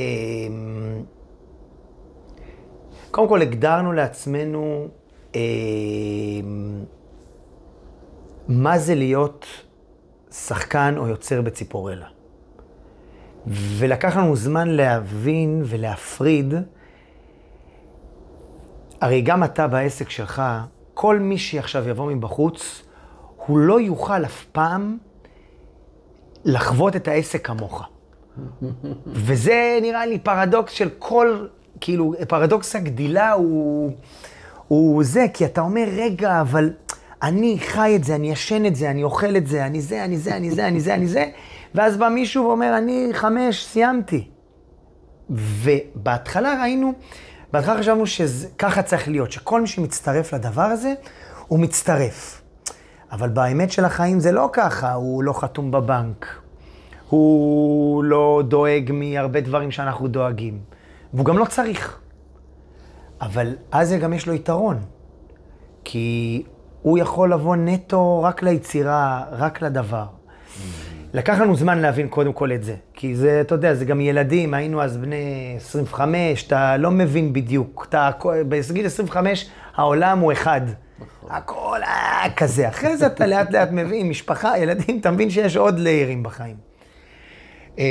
[3.10, 4.88] קודם כל הגדרנו לעצמנו
[5.34, 5.40] אה,
[8.48, 9.46] מה זה להיות
[10.44, 12.06] שחקן או יוצר בציפורלה.
[13.46, 16.54] ולקח לנו זמן להבין ולהפריד
[19.00, 20.42] הרי גם אתה בעסק שלך,
[20.94, 22.82] כל מי שעכשיו יבוא מבחוץ,
[23.46, 24.98] הוא לא יוכל אף פעם
[26.44, 27.82] לחוות את העסק כמוך.
[29.06, 31.46] וזה נראה לי פרדוקס של כל,
[31.80, 33.92] כאילו, פרדוקס הגדילה הוא,
[34.68, 36.70] הוא זה, כי אתה אומר, רגע, אבל
[37.22, 40.18] אני חי את זה, אני ישן את זה, אני אוכל את זה, אני זה, אני
[40.18, 41.30] זה, אני זה, אני זה, אני זה,
[41.74, 44.28] ואז בא מישהו ואומר, אני חמש, סיימתי.
[45.30, 46.92] ובהתחלה ראינו,
[47.52, 50.94] בהתחלה חשבנו שככה צריך להיות, שכל מי שמצטרף לדבר הזה,
[51.48, 52.42] הוא מצטרף.
[53.12, 56.26] אבל באמת של החיים זה לא ככה, הוא לא חתום בבנק,
[57.08, 60.58] הוא לא דואג מהרבה דברים שאנחנו דואגים,
[61.14, 61.98] והוא גם לא צריך.
[63.20, 64.78] אבל אז גם יש לו יתרון,
[65.84, 66.42] כי
[66.86, 70.04] הוא יכול לבוא נטו רק ליצירה, רק לדבר.
[71.14, 74.54] לקח לנו זמן להבין קודם כל את זה, כי זה, אתה יודע, זה גם ילדים,
[74.54, 78.10] היינו אז בני 25, אתה לא מבין בדיוק, אתה,
[78.48, 80.60] בגיל 25 העולם הוא אחד.
[81.28, 82.68] הכל היה כזה.
[82.68, 86.56] אחרי זה אתה לאט לאט מבין, משפחה, ילדים, אתה מבין שיש עוד ליירים בחיים.
[87.78, 87.84] אמ,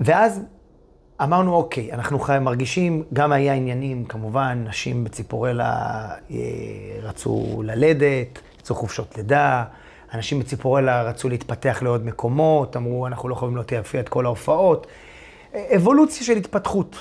[0.00, 0.40] ואז
[1.22, 5.72] אמרנו, אוקיי, אנחנו חי- מרגישים, גם היה עניינים, כמובן, נשים בציפורלה
[6.30, 6.36] אה,
[7.02, 9.64] רצו ללדת, רצו חופשות לידה,
[10.14, 14.86] אנשים בציפורלה רצו להתפתח לעוד מקומות, אמרו, אנחנו לא יכולים להופיע את כל ההופעות.
[15.54, 16.96] אה, אבולוציה של התפתחות.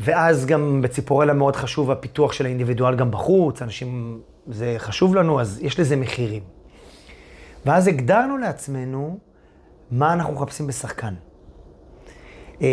[0.00, 5.58] ואז גם בציפורלה מאוד חשוב הפיתוח של האינדיבידואל גם בחוץ, אנשים, זה חשוב לנו, אז
[5.62, 6.42] יש לזה מחירים.
[7.66, 9.18] ואז הגדרנו לעצמנו
[9.90, 11.14] מה אנחנו מחפשים בשחקן.
[12.62, 12.68] אה,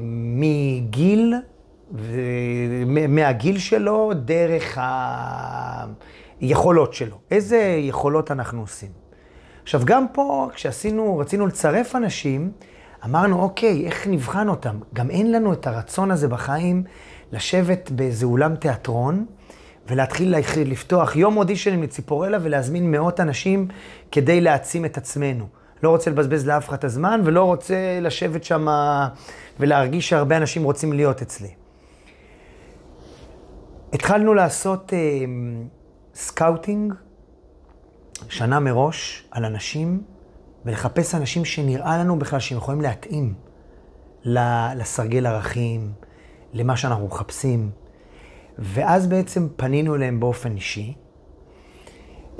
[0.00, 1.34] מגיל,
[3.08, 4.78] מהגיל שלו, דרך
[6.40, 7.16] היכולות שלו.
[7.30, 8.88] איזה יכולות אנחנו עושים.
[9.62, 12.52] עכשיו, גם פה, כשעשינו, רצינו לצרף אנשים,
[13.04, 14.78] אמרנו, אוקיי, איך נבחן אותם?
[14.94, 16.84] גם אין לנו את הרצון הזה בחיים
[17.32, 19.26] לשבת באיזה אולם תיאטרון
[19.88, 20.34] ולהתחיל
[20.66, 23.68] לפתוח יום אודישנים לציפורלה ולהזמין מאות אנשים
[24.12, 25.61] כדי להעצים את עצמנו.
[25.82, 28.66] לא רוצה לבזבז לאף אחד את הזמן ולא רוצה לשבת שם
[29.60, 31.48] ולהרגיש שהרבה אנשים רוצים להיות אצלי.
[33.92, 34.98] התחלנו לעשות אה,
[36.14, 36.94] scouting
[38.28, 40.02] שנה מראש על אנשים
[40.64, 43.34] ולחפש אנשים שנראה לנו בכלל שהם יכולים להתאים
[44.76, 45.92] לסרגל ערכים,
[46.52, 47.70] למה שאנחנו מחפשים.
[48.58, 50.94] ואז בעצם פנינו אליהם באופן אישי.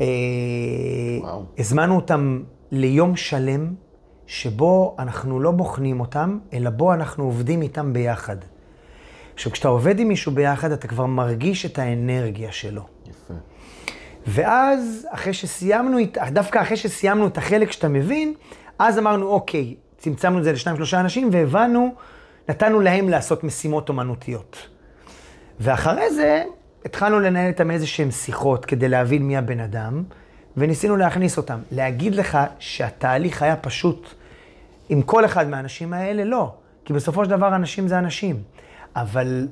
[0.01, 0.05] אה,
[1.21, 1.45] וואו.
[1.59, 3.75] הזמנו אותם ליום שלם,
[4.27, 8.37] שבו אנחנו לא בוחנים אותם, אלא בו אנחנו עובדים איתם ביחד.
[9.35, 12.83] עכשיו, כשאתה עובד עם מישהו ביחד, אתה כבר מרגיש את האנרגיה שלו.
[13.07, 13.35] יפה.
[14.27, 15.99] ואז, אחרי שסיימנו,
[16.33, 18.35] דווקא אחרי שסיימנו את החלק שאתה מבין,
[18.79, 21.95] אז אמרנו, אוקיי, צמצמנו את זה לשניים, שלושה אנשים, והבנו,
[22.49, 24.69] נתנו להם לעשות משימות אומנותיות.
[25.61, 26.43] ואחרי זה,
[26.85, 30.03] התחלנו לנהל איתם איזה שהם שיחות כדי להבין מי הבן אדם,
[30.57, 31.59] וניסינו להכניס אותם.
[31.73, 34.07] להגיד לך שהתהליך היה פשוט
[34.89, 36.53] עם כל אחד מהאנשים האלה, לא.
[36.85, 38.43] כי בסופו של דבר אנשים זה אנשים.
[38.97, 39.49] אבל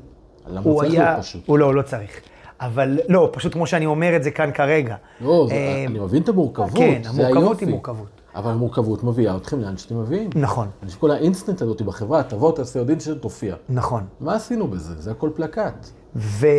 [0.62, 0.92] הוא היה...
[0.92, 1.42] למה צריך להיות פשוט?
[1.46, 2.20] הוא לא, הוא לא צריך.
[2.60, 4.96] אבל לא, פשוט כמו שאני אומר את זה כאן כרגע.
[5.20, 8.08] לא, זה, אה, אני מבין את המורכבות, כן, המורכבות היא מורכבות.
[8.34, 10.30] אבל המורכבות מביאה אתכם לאן שאתם מביאים.
[10.34, 10.68] נכון.
[10.82, 13.54] אני חושב שכל האינסטנט הזאת בחברה, תבוא, תעשה עוד אינסטנט, תופיע.
[13.68, 14.04] נכון.
[14.20, 15.00] מה עשינו בזה?
[15.00, 15.90] זה הכל פלקט.
[16.16, 16.50] ומי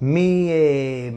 [0.00, 1.16] אה, אה,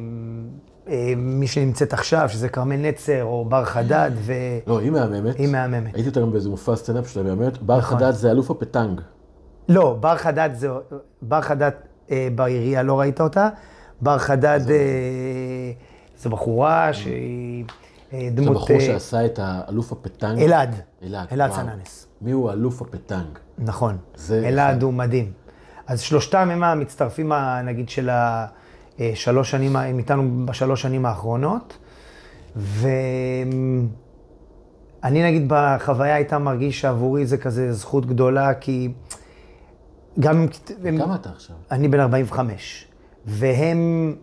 [1.17, 4.33] מי שנמצאת עכשיו, שזה כרמל נצר או בר חדד, ו...
[4.67, 5.35] לא, היא מהממת.
[5.35, 5.93] היא מהממת.
[5.95, 7.61] הייתי יותר באיזה מופע סטנדאפ שלה מהממת.
[7.61, 7.97] בר נכון.
[7.97, 9.01] חדד זה אלוף הפטנג.
[9.69, 10.69] לא, בר חדד זה...
[11.21, 11.71] בר חדד
[12.11, 13.49] אה, בעירייה, לא ראית אותה?
[14.01, 14.75] בר חדד אה,
[16.17, 17.65] זו בחורה שהיא
[18.13, 18.47] אה, דמות...
[18.47, 20.39] זה בחור שעשה את האלוף הפטנג?
[20.39, 20.75] אלעד.
[21.03, 22.07] אלעד, אלעד סננס.
[22.21, 23.39] מי הוא האלוף הפטנג?
[23.57, 23.97] נכון.
[24.31, 25.31] אלעד הוא מדהים.
[25.87, 27.31] אז שלושתם הם המצטרפים,
[27.63, 28.09] נגיד, של
[28.99, 31.77] השלוש שנים, הם איתנו בשלוש שנים האחרונות.
[32.55, 33.87] ואני
[35.03, 38.89] נגיד בחוויה הייתה מרגיש שעבורי זה כזה זכות גדולה, כי
[40.19, 40.47] גם...
[40.97, 41.55] כמה אתה עכשיו?
[41.71, 42.87] אני בן 45,
[43.25, 44.15] והם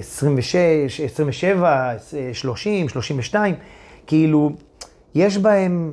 [0.00, 1.92] 26, 27,
[2.32, 3.54] 30, 32,
[4.06, 4.52] כאילו,
[5.14, 5.92] יש בהם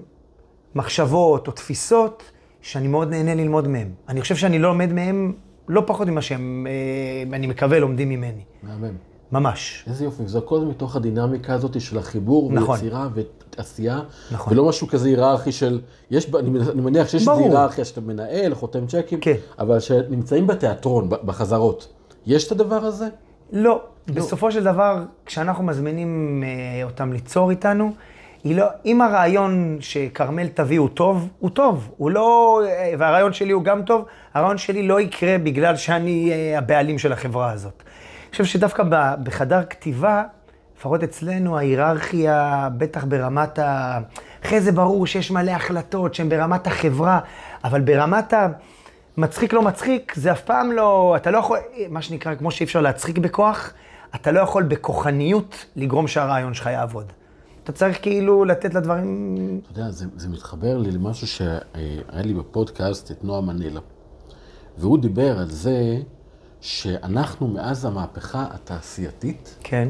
[0.76, 2.24] מחשבות או תפיסות
[2.62, 3.90] שאני מאוד נהנה ללמוד מהם.
[4.10, 5.34] אני חושב שאני לא לומד מהם
[5.70, 8.42] לא פחות ממה שהם, אה, אני מקווה, לומדים ממני.
[8.64, 8.94] מהמם.
[9.32, 9.86] ממש.
[9.88, 12.76] איזה יופי, וזה הכל מתוך הדינמיקה הזאת של החיבור נכון.
[12.76, 13.08] ויצירה
[13.58, 14.00] ועשייה,
[14.32, 14.54] נכון.
[14.54, 19.20] ולא משהו כזה היררכי של, יש, אני מניח שיש איזו היררכיה שאתה מנהל, חותם צ'קים,
[19.20, 19.36] כן.
[19.60, 21.88] אבל שנמצאים בתיאטרון, בחזרות,
[22.26, 23.08] יש את הדבר הזה?
[23.52, 23.82] לא.
[24.08, 24.16] לא.
[24.16, 27.92] בסופו של דבר, כשאנחנו מזמינים אה, אותם ליצור איתנו,
[28.46, 31.92] לא, אם הרעיון שכרמל תביא הוא טוב, הוא טוב.
[31.98, 32.62] הוא לא,
[32.98, 37.52] והרעיון שלי הוא גם טוב, הרעיון שלי לא יקרה בגלל שאני אה, הבעלים של החברה
[37.52, 37.84] הזאת.
[38.24, 38.84] אני חושב שדווקא
[39.24, 40.24] בחדר כתיבה,
[40.78, 44.00] לפחות אצלנו, ההיררכיה, בטח ברמת ה...
[44.46, 47.20] אחרי זה ברור שיש מלא החלטות שהן ברמת החברה,
[47.64, 48.48] אבל ברמת ה...
[49.18, 51.14] מצחיק לא מצחיק, זה אף פעם לא...
[51.16, 51.58] אתה לא יכול,
[51.90, 53.74] מה שנקרא, כמו שאי אפשר להצחיק בכוח,
[54.16, 57.12] אתה לא יכול בכוחניות לגרום שהרעיון שלך יעבוד.
[57.70, 59.62] אתה צריך כאילו לתת לדברים...
[59.62, 63.80] אתה יודע, זה, זה מתחבר לי למשהו שהיה לי בפודקאסט את נועה מנלה.
[64.78, 65.98] והוא דיבר על זה
[66.62, 69.90] שאנחנו מאז המהפכה התעשייתית, כן.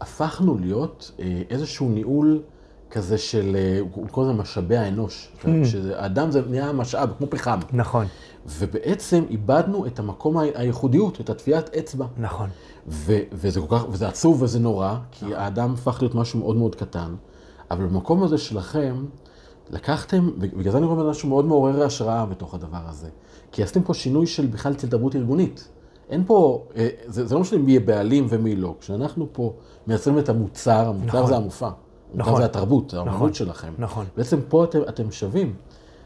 [0.00, 2.42] הפכנו להיות אה, איזשהו ניהול
[2.90, 5.32] כזה של, אה, הוא קורא לזה משאבי האנוש.
[5.42, 5.46] Mm.
[5.64, 7.58] שהאדם זה נהיה משאב, כמו פחם.
[7.72, 8.06] נכון.
[8.46, 12.06] ובעצם איבדנו את המקום הייחודיות, את הטביעת אצבע.
[12.16, 12.48] נכון.
[12.90, 15.36] ו- וזה כל כך, וזה עצוב וזה נורא, כי נכון.
[15.36, 17.14] האדם הפך להיות משהו מאוד מאוד קטן,
[17.70, 19.04] אבל במקום הזה שלכם,
[19.70, 23.08] לקחתם, ובגלל זה אני רואה משהו מאוד מעורר השראה בתוך הדבר הזה.
[23.52, 25.68] כי עשיתם פה שינוי של בכלל אצל תרבות ארגונית.
[26.10, 28.74] אין פה, אה, זה, זה לא משנה מי יהיה בעלים ומי לא.
[28.80, 29.52] כשאנחנו פה
[29.86, 31.26] מייצרים את המוצר, המוצר נכון.
[31.26, 31.68] זה המופע.
[32.14, 32.28] נכון.
[32.32, 33.34] המוצר זה התרבות, האמנות נכון.
[33.34, 33.72] שלכם.
[33.78, 34.06] נכון.
[34.16, 35.54] בעצם פה אתם, אתם שווים.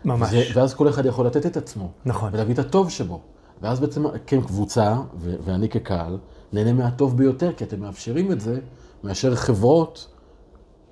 [0.05, 0.31] ממש.
[0.31, 1.89] זה, ואז כל אחד יכול לתת את עצמו.
[2.05, 2.31] נכון.
[2.33, 3.21] ולהביא את הטוב שבו.
[3.63, 6.19] ואז בעצם, כן, קבוצה, ו- ואני כקהל,
[6.53, 8.59] נהנה מהטוב ביותר, כי אתם מאפשרים את זה,
[9.05, 10.09] מאשר חברות,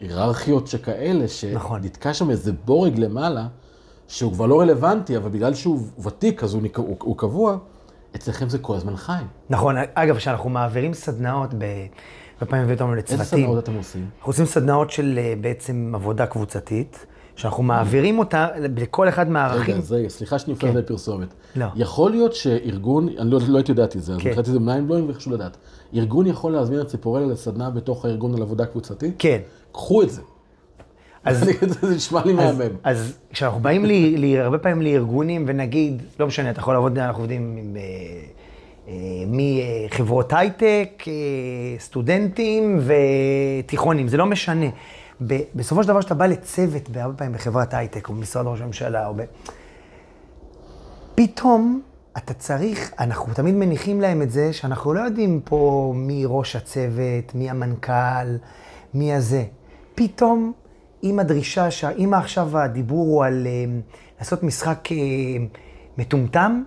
[0.00, 1.82] היררכיות שכאלה, נכון.
[1.82, 3.46] שנתקע שם איזה בורג למעלה,
[4.08, 7.56] שהוא כבר לא רלוונטי, אבל בגלל שהוא ותיק, אז הוא, הוא, הוא קבוע,
[8.16, 9.22] אצלכם זה כל הזמן חי.
[9.50, 11.50] נכון, אגב, כשאנחנו מעבירים סדנאות,
[12.40, 13.20] הרבה פעמים הבאנו לצוותים.
[13.20, 14.06] איזה סדנאות אתם עושים?
[14.18, 17.06] אנחנו עושים סדנאות של אה, בעצם עבודה קבוצתית.
[17.40, 19.74] שאנחנו מעבירים אותה לכל אחד מהערכים.
[19.74, 20.78] רגע, רגע, סליחה שאני מפריע כן.
[20.78, 21.28] לפרסומת.
[21.56, 21.66] לא.
[21.76, 24.18] יכול להיות שארגון, אני לא, לא הייתי יודעת את זה, אז.
[24.18, 25.56] מבחינתי זה mind blowing וחשוב לדעת.
[25.94, 29.14] ארגון יכול להזמין את ציפורלה לסדנה בתוך הארגון על עבודה קבוצתית?
[29.18, 29.38] כן.
[29.72, 30.20] קחו את זה.
[31.24, 31.50] אז-
[31.80, 32.74] זה נשמע לי אז, מהמם.
[32.84, 37.22] אז כשאנחנו באים לי, לי, הרבה פעמים לארגונים ונגיד, לא משנה, אתה יכול לעבוד, אנחנו
[37.22, 37.82] עובדים עם, אה,
[38.88, 38.94] אה,
[39.26, 41.12] מחברות הייטק, אה,
[41.78, 42.80] סטודנטים
[43.64, 44.66] ותיכונים, זה לא משנה.
[45.54, 49.14] בסופו של דבר, כשאתה בא לצוות, הרבה פעמים בחברת הייטק או במשרד ראש הממשלה, או
[49.14, 49.20] ב...
[51.14, 51.80] פתאום
[52.16, 57.34] אתה צריך, אנחנו תמיד מניחים להם את זה, שאנחנו לא יודעים פה מי ראש הצוות,
[57.34, 58.36] מי המנכ"ל,
[58.94, 59.44] מי הזה.
[59.94, 60.52] פתאום,
[61.02, 63.80] עם הדרישה, שה- אם עכשיו הדיבור הוא על אה,
[64.18, 64.96] לעשות משחק אה,
[65.98, 66.62] מטומטם,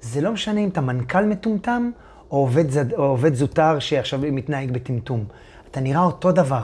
[0.00, 1.90] זה לא משנה אם אתה מנכ"ל מטומטם,
[2.30, 5.24] או עובד, זד, או עובד זוטר שעכשיו מתנהג בטמטום.
[5.70, 6.62] אתה נראה אותו דבר.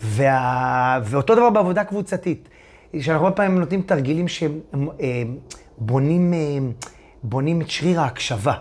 [0.00, 1.00] וה...
[1.04, 2.48] ואותו דבר בעבודה קבוצתית.
[3.00, 6.34] שאנחנו הרבה פעמים נותנים תרגילים שבונים
[7.22, 8.54] בונים את שריר ההקשבה.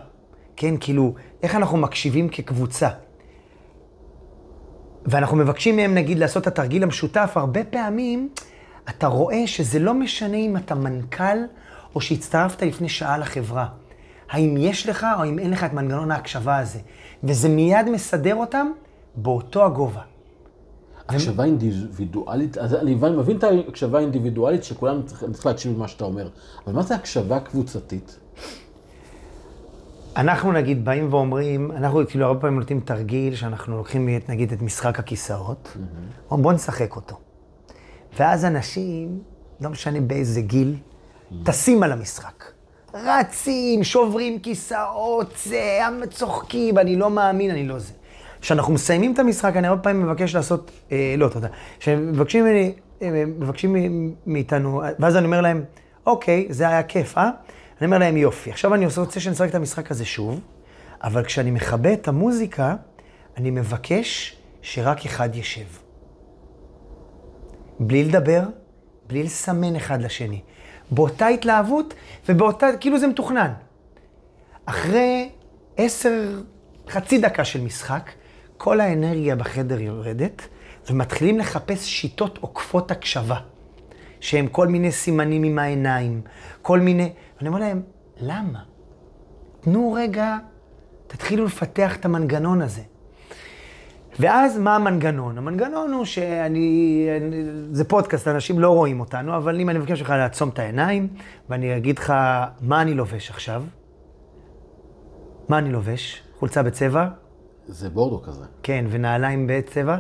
[0.55, 2.89] כן, כאילו, איך אנחנו מקשיבים כקבוצה.
[5.05, 8.29] ואנחנו מבקשים מהם, נגיד, לעשות את התרגיל המשותף, הרבה פעמים
[8.89, 11.37] אתה רואה שזה לא משנה אם אתה מנכ"ל
[11.95, 13.67] או שהצטרפת לפני שעה לחברה.
[14.29, 16.79] האם יש לך או אם אין לך את מנגנון ההקשבה הזה.
[17.23, 18.67] וזה מיד מסדר אותם
[19.15, 20.01] באותו הגובה.
[21.15, 26.29] הקשבה אינדיבידואלית, אז אני מבין- את ההקשבה האינדיבידואלית שכולם צריכים להקשיב למה שאתה אומר,
[26.65, 28.17] אבל מה זה הקשבה קבוצתית?
[30.15, 34.99] אנחנו נגיד באים ואומרים, אנחנו כאילו הרבה פעמים נותנים תרגיל שאנחנו לוקחים נגיד את משחק
[34.99, 35.77] הכיסאות,
[36.31, 37.15] אומרים בוא נשחק אותו.
[38.19, 39.19] ואז אנשים,
[39.61, 40.75] לא משנה באיזה גיל,
[41.43, 42.43] טסים על המשחק.
[42.93, 47.93] רצים, שוברים כיסאות, זה, צוחקים, אני לא מאמין, אני לא זה.
[48.41, 51.47] כשאנחנו מסיימים את המשחק, אני הרבה פעמים מבקש לעשות, אה, לא, תודה.
[51.79, 53.75] כשמבקשים ממני, אה, מבקשים
[54.25, 55.63] מאיתנו, ואז אני אומר להם,
[56.05, 57.23] אוקיי, זה היה כיף, אה?
[57.23, 58.51] אני אומר להם, יופי.
[58.51, 60.39] עכשיו אני רוצה שנשחק את המשחק הזה שוב,
[61.03, 62.75] אבל כשאני מכבה את המוזיקה,
[63.37, 65.65] אני מבקש שרק אחד ישב.
[67.79, 68.41] בלי לדבר,
[69.07, 70.41] בלי לסמן אחד לשני.
[70.91, 71.93] באותה התלהבות
[72.29, 73.51] ובאותה, כאילו זה מתוכנן.
[74.65, 75.29] אחרי
[75.77, 76.41] עשר,
[76.89, 78.11] חצי דקה של משחק,
[78.63, 80.47] כל האנרגיה בחדר יורדת,
[80.89, 83.37] ומתחילים לחפש שיטות עוקפות הקשבה.
[84.19, 86.21] שהם כל מיני סימנים עם העיניים,
[86.61, 87.11] כל מיני...
[87.37, 87.81] ואני אומר להם,
[88.17, 88.59] למה?
[89.61, 90.37] תנו רגע,
[91.07, 92.81] תתחילו לפתח את המנגנון הזה.
[94.19, 95.37] ואז מה המנגנון?
[95.37, 100.09] המנגנון הוא שאני, אני- זה פודקאסט, אנשים לא רואים אותנו, אבל אם אני מבקש ממך
[100.09, 101.07] לעצום את העיניים,
[101.49, 102.13] ואני אגיד לך
[102.61, 103.63] מה אני לובש עכשיו,
[105.49, 106.23] מה אני לובש?
[106.39, 107.07] חולצה בצבע?
[107.67, 108.45] זה בורדו כזה.
[108.63, 109.97] כן, ונעליים בצבע?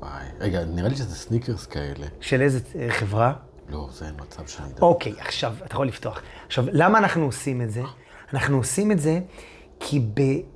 [0.00, 2.06] וואי, רגע, נראה לי שזה סניקרס כאלה.
[2.20, 3.32] של איזה אה, חברה?
[3.68, 4.82] לא, זה אין מצב שאני יודע.
[4.82, 6.22] אוקיי, עכשיו, אתה יכול לפתוח.
[6.46, 7.82] עכשיו, למה אנחנו עושים את זה?
[8.32, 9.20] אנחנו עושים את זה
[9.80, 10.06] כי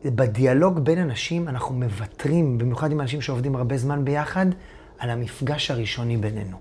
[0.04, 4.46] בדיאלוג בין אנשים אנחנו מוותרים, במיוחד עם אנשים שעובדים הרבה זמן ביחד,
[4.98, 6.56] על המפגש הראשוני בינינו.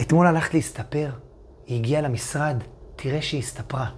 [0.00, 1.10] אתמול הלכת להסתפר,
[1.66, 2.56] היא הגיעה למשרד,
[2.96, 3.90] תראה שהיא הסתפרה.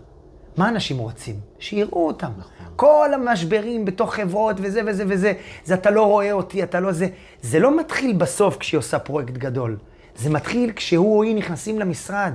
[0.57, 1.41] מה אנשים רוצים?
[1.59, 2.31] שיראו אותם.
[2.77, 5.33] כל המשברים בתוך חברות וזה וזה וזה,
[5.65, 7.09] זה אתה לא רואה אותי, אתה לא זה.
[7.43, 9.77] זה לא מתחיל בסוף כשהיא עושה פרויקט גדול.
[10.17, 12.33] זה מתחיל כשהוא או היא נכנסים למשרד.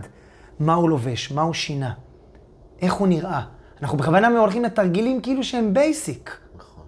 [0.59, 1.93] מה הוא לובש, מה הוא שינה,
[2.81, 3.41] איך הוא נראה.
[3.81, 6.37] אנחנו בכוונה הולכים לתרגילים כאילו שהם basic.
[6.55, 6.83] נכון.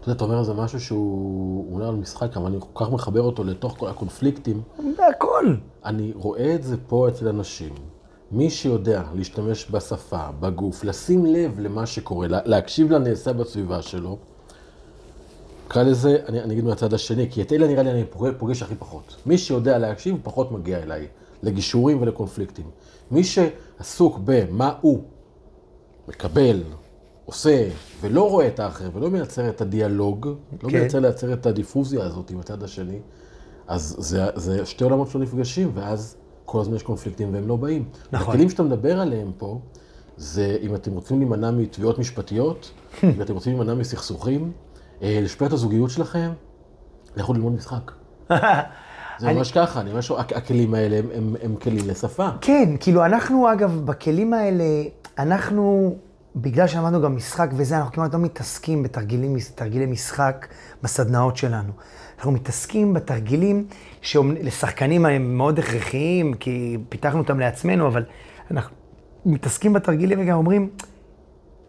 [0.00, 2.92] אתה יודע, אתה אומר איזה משהו שהוא הוא עולה על משחק, אבל אני כל כך
[2.92, 4.62] מחבר אותו לתוך כל הקונפליקטים.
[5.10, 5.54] הכל.
[5.84, 7.74] אני רואה את זה פה אצל אנשים.
[8.34, 14.18] מי שיודע להשתמש בשפה, בגוף, לשים לב למה שקורה, לה- להקשיב לנעשה בסביבה שלו,
[15.66, 18.04] נקרא לזה, אני, אני אגיד מהצד השני, כי את אלה נראה לי אני
[18.38, 19.16] פוגש, הכי פחות.
[19.26, 21.06] מי שיודע להקשיב, פחות מגיע אליי,
[21.42, 22.64] לגישורים ולקונפליקטים.
[23.10, 25.02] מי שעסוק במה הוא
[26.08, 26.62] מקבל,
[27.26, 27.68] עושה,
[28.00, 30.26] ולא רואה את האחר, ולא מייצר את הדיאלוג,
[30.62, 30.78] לא כן.
[30.78, 32.98] מייצר לייצר את הדיפוזיה הזאת עם הצד השני,
[33.66, 37.84] אז זה, זה שתי עולמות שלא נפגשים, ואז כל הזמן יש קונפליקטים והם לא באים.
[38.12, 38.28] נכון.
[38.34, 39.58] הכלים שאתה מדבר עליהם פה,
[40.16, 42.70] זה אם אתם רוצים להימנע מתביעות משפטיות,
[43.04, 44.52] אם אתם רוצים להימנע מסכסוכים,
[45.02, 46.32] אה, לשפר את הזוגיות שלכם,
[47.16, 47.90] לכו ללמוד משחק.
[49.18, 52.28] זה ממש ככה, אני ממש, הכ- הכלים האלה הם, הם, הם כלים לשפה.
[52.40, 54.64] כן, כאילו אנחנו אגב, בכלים האלה,
[55.18, 55.94] אנחנו,
[56.36, 60.46] בגלל שלמדנו גם משחק וזה, אנחנו כמעט לא מתעסקים בתרגילים, תרגילי משחק
[60.82, 61.72] בסדנאות שלנו.
[62.16, 63.66] אנחנו מתעסקים בתרגילים
[64.00, 68.04] שלשחקנים הם מאוד הכרחיים, כי פיתחנו אותם לעצמנו, אבל
[68.50, 68.76] אנחנו
[69.26, 70.70] מתעסקים בתרגילים וגם אומרים,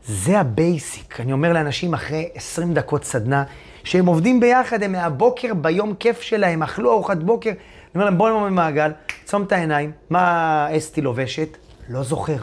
[0.06, 1.20] זה ה basic.
[1.20, 3.44] אני אומר לאנשים אחרי 20 דקות סדנה,
[3.84, 7.50] שהם עובדים ביחד, הם מהבוקר ביום כיף שלהם, אכלו ארוחת בוקר.
[7.50, 7.58] אני
[7.96, 8.92] אומר להם, בואו נעמוד במעגל,
[9.26, 11.58] עצום את העיניים, מה אסתי לובשת?
[11.90, 12.38] לא זוכר.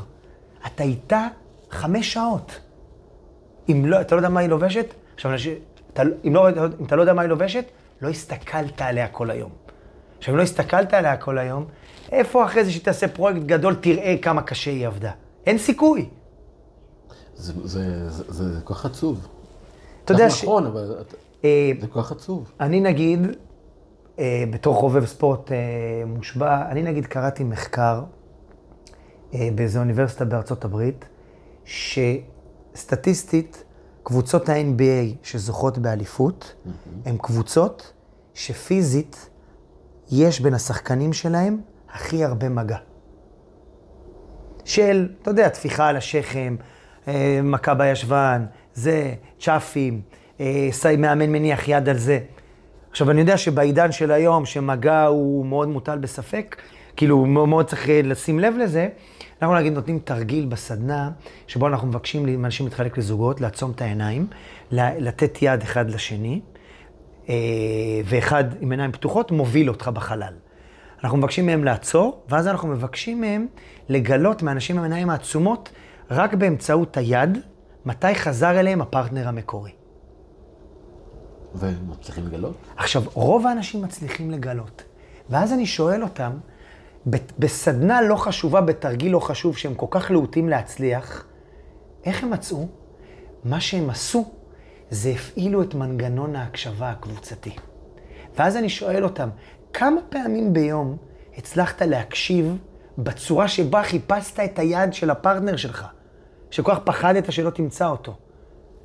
[0.66, 1.26] אתה איתה
[1.72, 2.60] חמש שעות.
[3.68, 4.94] אם לא, אתה לא יודע מה היא לובשת?
[5.14, 5.32] עכשיו,
[5.92, 6.48] אתה, אם, לא,
[6.80, 7.64] אם אתה לא יודע מה היא לובשת,
[8.02, 9.50] לא הסתכלת עליה כל היום.
[10.18, 11.64] עכשיו, אם לא הסתכלת עליה כל היום,
[12.12, 15.10] איפה אחרי זה שתעשה פרויקט גדול, תראה כמה קשה היא עבדה?
[15.46, 16.08] אין סיכוי.
[17.34, 19.28] זה, זה, זה, זה, זה כל כך עצוב.
[20.04, 20.42] אתה יודע ש...
[20.44, 20.94] נכון, אבל
[21.44, 22.52] אה, זה כל כך עצוב.
[22.60, 23.26] אני נגיד,
[24.18, 25.56] אה, בתור חובב ספורט אה,
[26.06, 28.02] מושבע, אני נגיד קראתי מחקר
[29.34, 31.04] אה, באיזו אוניברסיטה בארצות הברית,
[31.64, 33.64] שסטטיסטית,
[34.02, 36.54] קבוצות ה-NBA שזוכות באליפות,
[37.04, 37.92] הן קבוצות
[38.34, 39.30] שפיזית
[40.10, 41.60] יש בין השחקנים שלהם
[41.92, 42.76] הכי הרבה מגע.
[44.64, 46.56] של, אתה יודע, טפיחה על השכם,
[47.08, 48.44] אה, מכה בישבן,
[48.74, 50.00] זה, צ'אפים,
[50.40, 52.18] אה, מאמן מניח יד על זה.
[52.90, 56.56] עכשיו, אני יודע שבעידן של היום, שמגע הוא מאוד מוטל בספק,
[56.96, 58.88] כאילו, מאוד מאוד צריך לשים לב לזה,
[59.42, 61.10] אנחנו נגיד נותנים תרגיל בסדנה,
[61.46, 64.26] שבו אנחנו מבקשים מאנשים להתחלק לזוגות, לעצום את העיניים,
[64.72, 66.40] לתת יד אחד לשני,
[67.28, 67.34] אה,
[68.04, 70.34] ואחד עם עיניים פתוחות מוביל אותך בחלל.
[71.04, 73.46] אנחנו מבקשים מהם לעצור, ואז אנחנו מבקשים מהם
[73.88, 75.68] לגלות מאנשים עם עיניים העצומות,
[76.10, 77.38] רק באמצעות היד,
[77.86, 79.70] מתי חזר אליהם הפרטנר המקורי.
[81.54, 82.56] ומצליחים לגלות?
[82.76, 84.84] עכשיו, רוב האנשים מצליחים לגלות.
[85.30, 86.32] ואז אני שואל אותם,
[87.38, 91.26] בסדנה לא חשובה, בתרגיל לא חשוב, שהם כל כך להוטים להצליח,
[92.04, 92.66] איך הם מצאו?
[93.44, 94.30] מה שהם עשו,
[94.90, 97.56] זה הפעילו את מנגנון ההקשבה הקבוצתי.
[98.36, 99.28] ואז אני שואל אותם,
[99.72, 100.96] כמה פעמים ביום
[101.38, 102.58] הצלחת להקשיב
[102.98, 105.86] בצורה שבה חיפשת את היד של הפרטנר שלך,
[106.50, 108.14] שכל כך פחדת שלא תמצא אותו?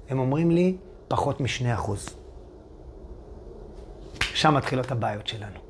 [0.09, 2.09] הם אומרים לי, פחות משני אחוז.
[4.21, 5.66] שם מתחילות הבעיות שלנו.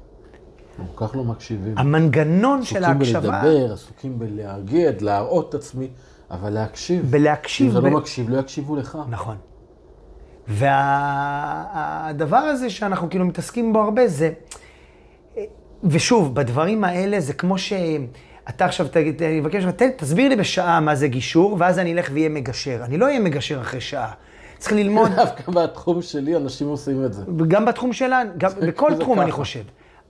[0.95, 1.77] כל כך לא מקשיבים.
[1.77, 5.87] המנגנון של עסוקים ההקשבה, בלדבר, עסוקים בלהרגיע, להראות את עצמי,
[6.31, 7.11] אבל להקשיב.
[7.11, 7.71] בלהקשיב.
[7.71, 8.97] אם אתה ב- לא מקשיב, לא יקשיבו לך.
[9.09, 9.35] נכון.
[11.17, 14.31] והדבר הזה שאנחנו כאילו מתעסקים בו הרבה זה,
[15.83, 20.79] ושוב, בדברים האלה זה כמו שאתה עכשיו תגיד, אני מבקש ממך, "תן- תסביר לי בשעה
[20.79, 22.79] מה זה גישור, ואז אני אלך ואהיה מגשר.
[22.83, 24.11] אני לא אהיה מגשר אחרי שעה.
[24.57, 27.21] צריך ללמוד, דווקא בתחום שלי אנשים עושים את זה.
[27.47, 29.31] גם בתחום שלנו, גם בכל זה תחום אני.
[29.31, 29.61] חושב.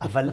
[0.02, 0.32] אבל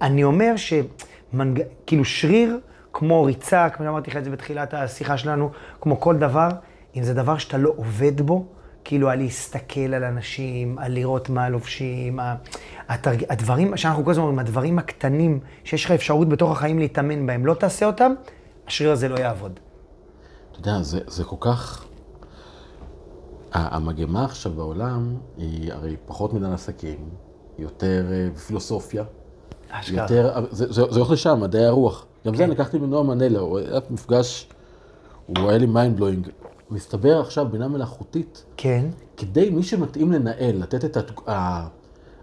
[0.00, 1.62] אני אומר שמנג...
[1.86, 2.60] כאילו שריר,
[2.92, 6.48] כמו ריצה, כמו שאמרתי לך את זה בתחילת השיחה שלנו, כמו כל דבר,
[6.96, 8.46] אם זה דבר שאתה לא עובד בו,
[8.84, 12.18] כאילו על להסתכל על אנשים, על לראות מה לובשים,
[12.88, 13.24] התרג...
[13.28, 17.54] הדברים שאנחנו כל הזמן אומרים, הדברים הקטנים שיש לך אפשרות בתוך החיים להתאמן בהם, לא
[17.54, 18.12] תעשה אותם,
[18.66, 19.60] השריר הזה לא יעבוד.
[20.50, 21.86] אתה יודע, זה, זה כל כך...
[23.52, 27.08] המגמה עכשיו בעולם היא הרי פחות מנהל עסקים,
[27.58, 29.04] יותר אה, פילוסופיה,
[29.70, 30.02] אשכרה.
[30.02, 30.46] יותר...
[30.50, 32.06] זה, זה, זה הולך לשם, מדעי הרוח.
[32.26, 34.48] גם זה אני לקחתי מנועם מנלה, הוא היה מפגש,
[35.26, 36.28] הוא היה לי mind blowing.
[36.70, 38.86] מסתבר עכשיו בינה מלאכותית, כן,
[39.16, 41.30] כדי מי שמתאים לנהל, לתת את ה...
[41.30, 41.66] ה-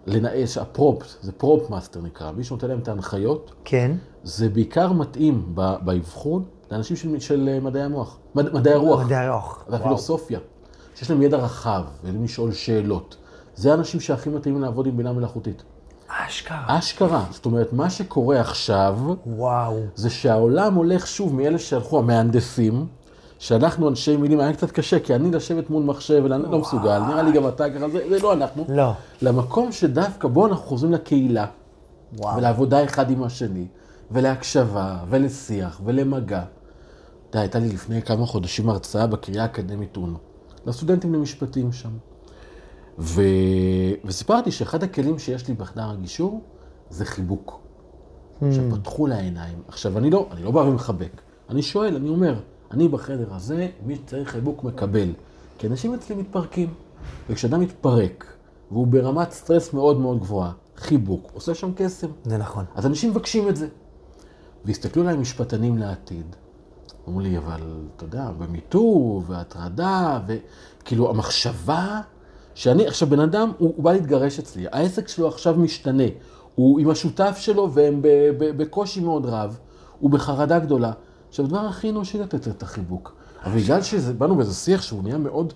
[0.07, 3.91] לנהל, ה prompt, זה prompt master נקרא, מי שנותן להם את ההנחיות, כן.
[4.23, 9.05] זה בעיקר מתאים באבחון לאנשים של, של אה, מדעי המוח, מד, מדעי הרוח.
[9.05, 9.65] מדעי הרוח.
[9.69, 10.39] והפילוסופיה,
[10.95, 13.17] שיש להם ידע רחב, ויודעים לשאול שאלות.
[13.55, 15.63] זה האנשים שהכי מתאימים לעבוד עם בינה מלאכותית.
[16.07, 16.65] אשכרה.
[16.67, 19.79] אשכרה, זאת אומרת, מה שקורה עכשיו, וואו.
[19.95, 22.87] זה שהעולם הולך שוב מאלה שהלכו המהנדסים,
[23.39, 27.23] שאנחנו אנשי מילים, היה קצת קשה, כי אני לשבת מול מחשב, ואני לא מסוגל, נראה
[27.23, 28.65] לי גם אתה ככה, זה, זה לא אנחנו.
[28.69, 28.91] לא.
[29.21, 31.45] למקום שדווקא בו אנחנו חוזרים לקהילה,
[32.17, 32.37] וואו.
[32.37, 33.65] ולעבודה אחד עם השני,
[34.11, 36.43] ולהקשבה, ולשיח, ולמגע.
[37.29, 40.17] אתה יודע, הייתה לי לפני כמה חודשים הרצאה בקריאה האקדמית אונו,
[40.65, 41.89] לסטודנטים למשפטים שם.
[42.99, 43.21] ו...
[44.05, 46.41] וסיפרתי שאחד הכלים שיש לי בחדר הגישור
[46.89, 47.59] זה חיבוק.
[48.51, 49.57] שפתחו לה עיניים.
[49.67, 51.21] עכשיו, אני לא, אני לא בא ומחבק.
[51.49, 52.39] אני שואל, אני אומר,
[52.71, 55.09] אני בחדר הזה, מי שצריך חיבוק מקבל.
[55.57, 56.73] כי אנשים אצלי מתפרקים.
[57.29, 58.33] וכשאדם מתפרק,
[58.71, 62.07] והוא ברמת סטרס מאוד מאוד גבוהה, חיבוק, עושה שם קסם.
[62.23, 62.65] זה נכון.
[62.75, 63.67] אז אנשים מבקשים את זה.
[64.65, 66.35] והסתכלו עליי משפטנים לעתיד.
[67.07, 67.61] אמרו לי, אבל
[67.95, 72.01] אתה יודע, במיטור והטרדה, וכאילו המחשבה,
[72.55, 76.03] שאני, עכשיו בן אדם, הוא, הוא בא להתגרש אצלי, העסק שלו עכשיו משתנה,
[76.55, 79.57] הוא עם השותף שלו והם ב, ב, בקושי מאוד רב,
[79.99, 80.91] הוא בחרדה גדולה.
[81.29, 83.15] עכשיו, הדבר הכי אנושי לתת את החיבוק.
[83.45, 85.53] אבל בגלל שבאנו באיזה שיח שהוא נהיה מאוד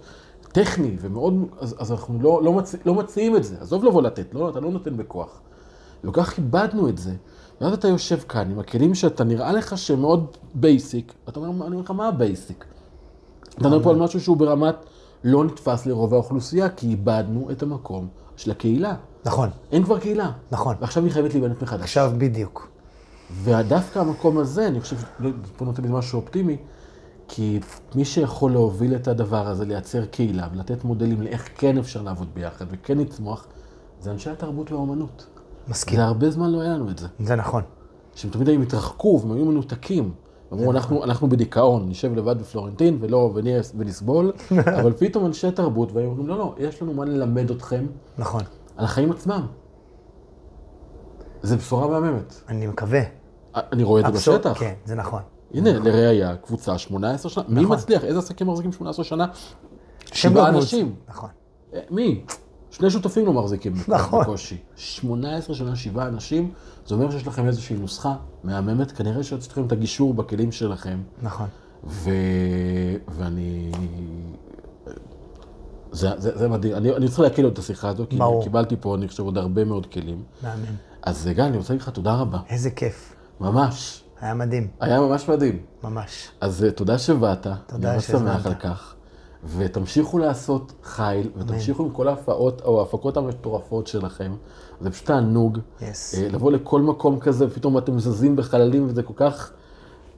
[0.52, 3.56] טכני ומאוד, אז, אז אנחנו לא, לא, מצ, לא מציעים את זה.
[3.62, 5.42] עזוב לבוא לתת, לא, אתה לא נותן בכוח.
[6.04, 7.14] וכל כך כיבדנו את זה,
[7.62, 11.76] ואז אתה יושב כאן עם הכלים שאתה נראה לך שהם מאוד basic, ואתה אומר, אני
[11.76, 12.66] אומר לך, מה ה basic?
[13.50, 14.76] אתה מדבר פה על משהו שהוא ברמת
[15.24, 18.96] לא נתפס לרוב האוכלוסייה, כי איבדנו את המקום של הקהילה.
[19.26, 19.50] נכון.
[19.72, 20.32] אין כבר קהילה.
[20.52, 20.76] נכון.
[20.82, 21.82] ועכשיו היא חייבת להיבנת מחדש.
[21.82, 22.70] עכשיו בדיוק.
[23.44, 26.58] ודווקא המקום הזה, אני חושב, לא, פה נותן לי משהו אופטימי,
[27.28, 27.60] כי
[27.96, 32.66] מי שיכול להוביל את הדבר הזה, לייצר קהילה ולתת מודלים לאיך כן אפשר לעבוד ביחד
[32.70, 33.48] וכן לצמוח,
[34.02, 35.28] זה אנשי התרבות והאומנות.
[35.68, 35.96] מסכים.
[36.00, 37.08] זה הרבה זמן לא היה לנו את זה.
[37.20, 37.64] זה נכון.
[38.16, 40.12] שהם תמיד היו התרחקו והם היו מנותקים.
[40.54, 44.32] אמרו, אנחנו, אנחנו בדיכאון, נשב לבד בפלורנטין ולא, ונהיה, ונסבול,
[44.80, 47.86] אבל פתאום אנשי תרבות, והם אומרים, לא, לא, יש לנו מה ללמד אתכם
[48.18, 48.42] נכון.
[48.78, 49.46] על החיים עצמם.
[51.42, 52.42] זה בשורה מהממת.
[52.50, 53.02] אני מקווה.
[53.56, 54.60] אני רואה את זה בשטח.
[54.60, 55.22] כן, זה נכון.
[55.54, 57.44] הנה, לראיה, קבוצה 18 שנה.
[57.48, 57.78] מי נכון.
[57.78, 58.04] מצליח?
[58.04, 59.26] איזה עסקים מחזיקים 18 שנה?
[60.06, 60.96] שבעה אנשים.
[61.08, 61.30] נכון.
[61.74, 62.24] אה, מי?
[62.72, 64.22] שני שותפים לא מחזיקים נכון.
[64.22, 64.58] בקושי.
[64.76, 66.52] 18 שנה, שבעה אנשים,
[66.88, 70.98] זה אומר שיש לכם איזושהי נוסחה מהממת, כנראה שצריכים את הגישור בכלים שלכם.
[71.22, 71.48] נכון.
[71.84, 72.10] ו...
[73.10, 73.72] ואני...
[75.92, 76.76] זה, זה, זה מדהים.
[76.76, 78.44] אני, אני רוצה להקל עוד את השיחה הזו, כי ברור.
[78.44, 80.24] קיבלתי פה, אני חושב, עוד הרבה מאוד כלים.
[80.44, 80.76] מאמן.
[81.02, 82.40] אז גל, אני רוצה להגיד לך תודה רבה.
[82.50, 83.16] איזה כיף.
[83.40, 84.04] ממש.
[84.22, 84.68] היה מדהים.
[84.80, 85.60] היה ממש מדהים.
[85.84, 86.32] ממש.
[86.42, 88.06] אז אה, תודה שבאת, תודה אני ממש.
[88.06, 88.96] שמח על כך.
[89.44, 94.36] ותמשיכו לעשות חיל, ותמשיכו עם כל ההפעות או ההפקות המטורפות שלכם.
[94.82, 95.60] זה פשוט תענוג.
[95.82, 96.16] יס.
[96.16, 99.52] אה, לבוא לכל מקום כזה, ופתאום אתם זזים בחללים, וזה כל כך...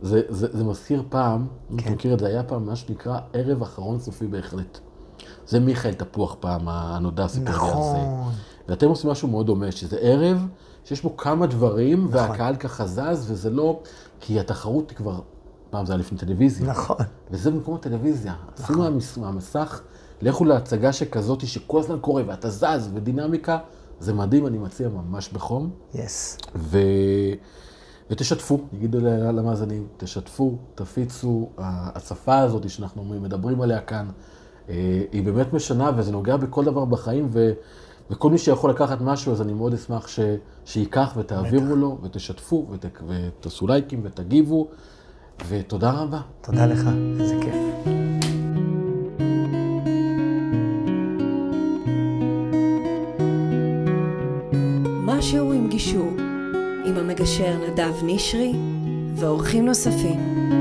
[0.01, 1.93] זה, זה, זה מזכיר פעם, אם אתה כן.
[1.93, 4.79] מכיר את זה, היה פעם מה שנקרא ערב אחרון סופי בהחלט.
[5.47, 7.97] זה מיכאל תפוח פעם, הנודע סיפר לי על זה.
[7.97, 8.33] נכון.
[8.67, 10.47] ואתם עושים משהו מאוד דומה, שזה ערב
[10.85, 12.29] שיש בו כמה דברים, נכון.
[12.29, 13.79] והקהל ככה זז, וזה לא...
[14.19, 15.19] כי התחרות היא כבר...
[15.69, 16.67] פעם זה היה לפני טלוויזיה.
[16.69, 16.95] נכון.
[17.31, 18.33] וזה במקום הטלוויזיה.
[18.57, 19.81] עשו מהמס- מהמסך,
[20.21, 23.57] לכו להצגה שכזאת שכל הזמן קורה, ואתה זז, ודינמיקה.
[23.99, 25.69] זה מדהים, אני מציע ממש בחום.
[25.93, 26.37] יס.
[26.55, 26.77] ו...
[28.11, 31.49] ותשתפו, נגיד ל- למאזינים, תשתפו, תפיצו.
[31.57, 34.07] השפה הזאת שאנחנו מדברים עליה כאן,
[34.69, 34.75] אה,
[35.11, 37.51] היא באמת משנה, וזה נוגע בכל דבר בחיים, ו...
[38.11, 40.19] וכל מי שיכול לקחת משהו, אז אני מאוד אשמח ש...
[40.65, 42.85] שייקח ותעבירו לו, ותשתפו, ות...
[43.07, 44.67] ותעשו לייקים ותגיבו,
[45.47, 46.19] ותודה רבה.
[46.41, 46.89] תודה לך.
[47.19, 47.53] איזה כיף.
[55.05, 56.11] משהו עם גישור,
[56.85, 58.53] עם המגשר נדב נשרי
[59.15, 60.58] ואורחים נוספים.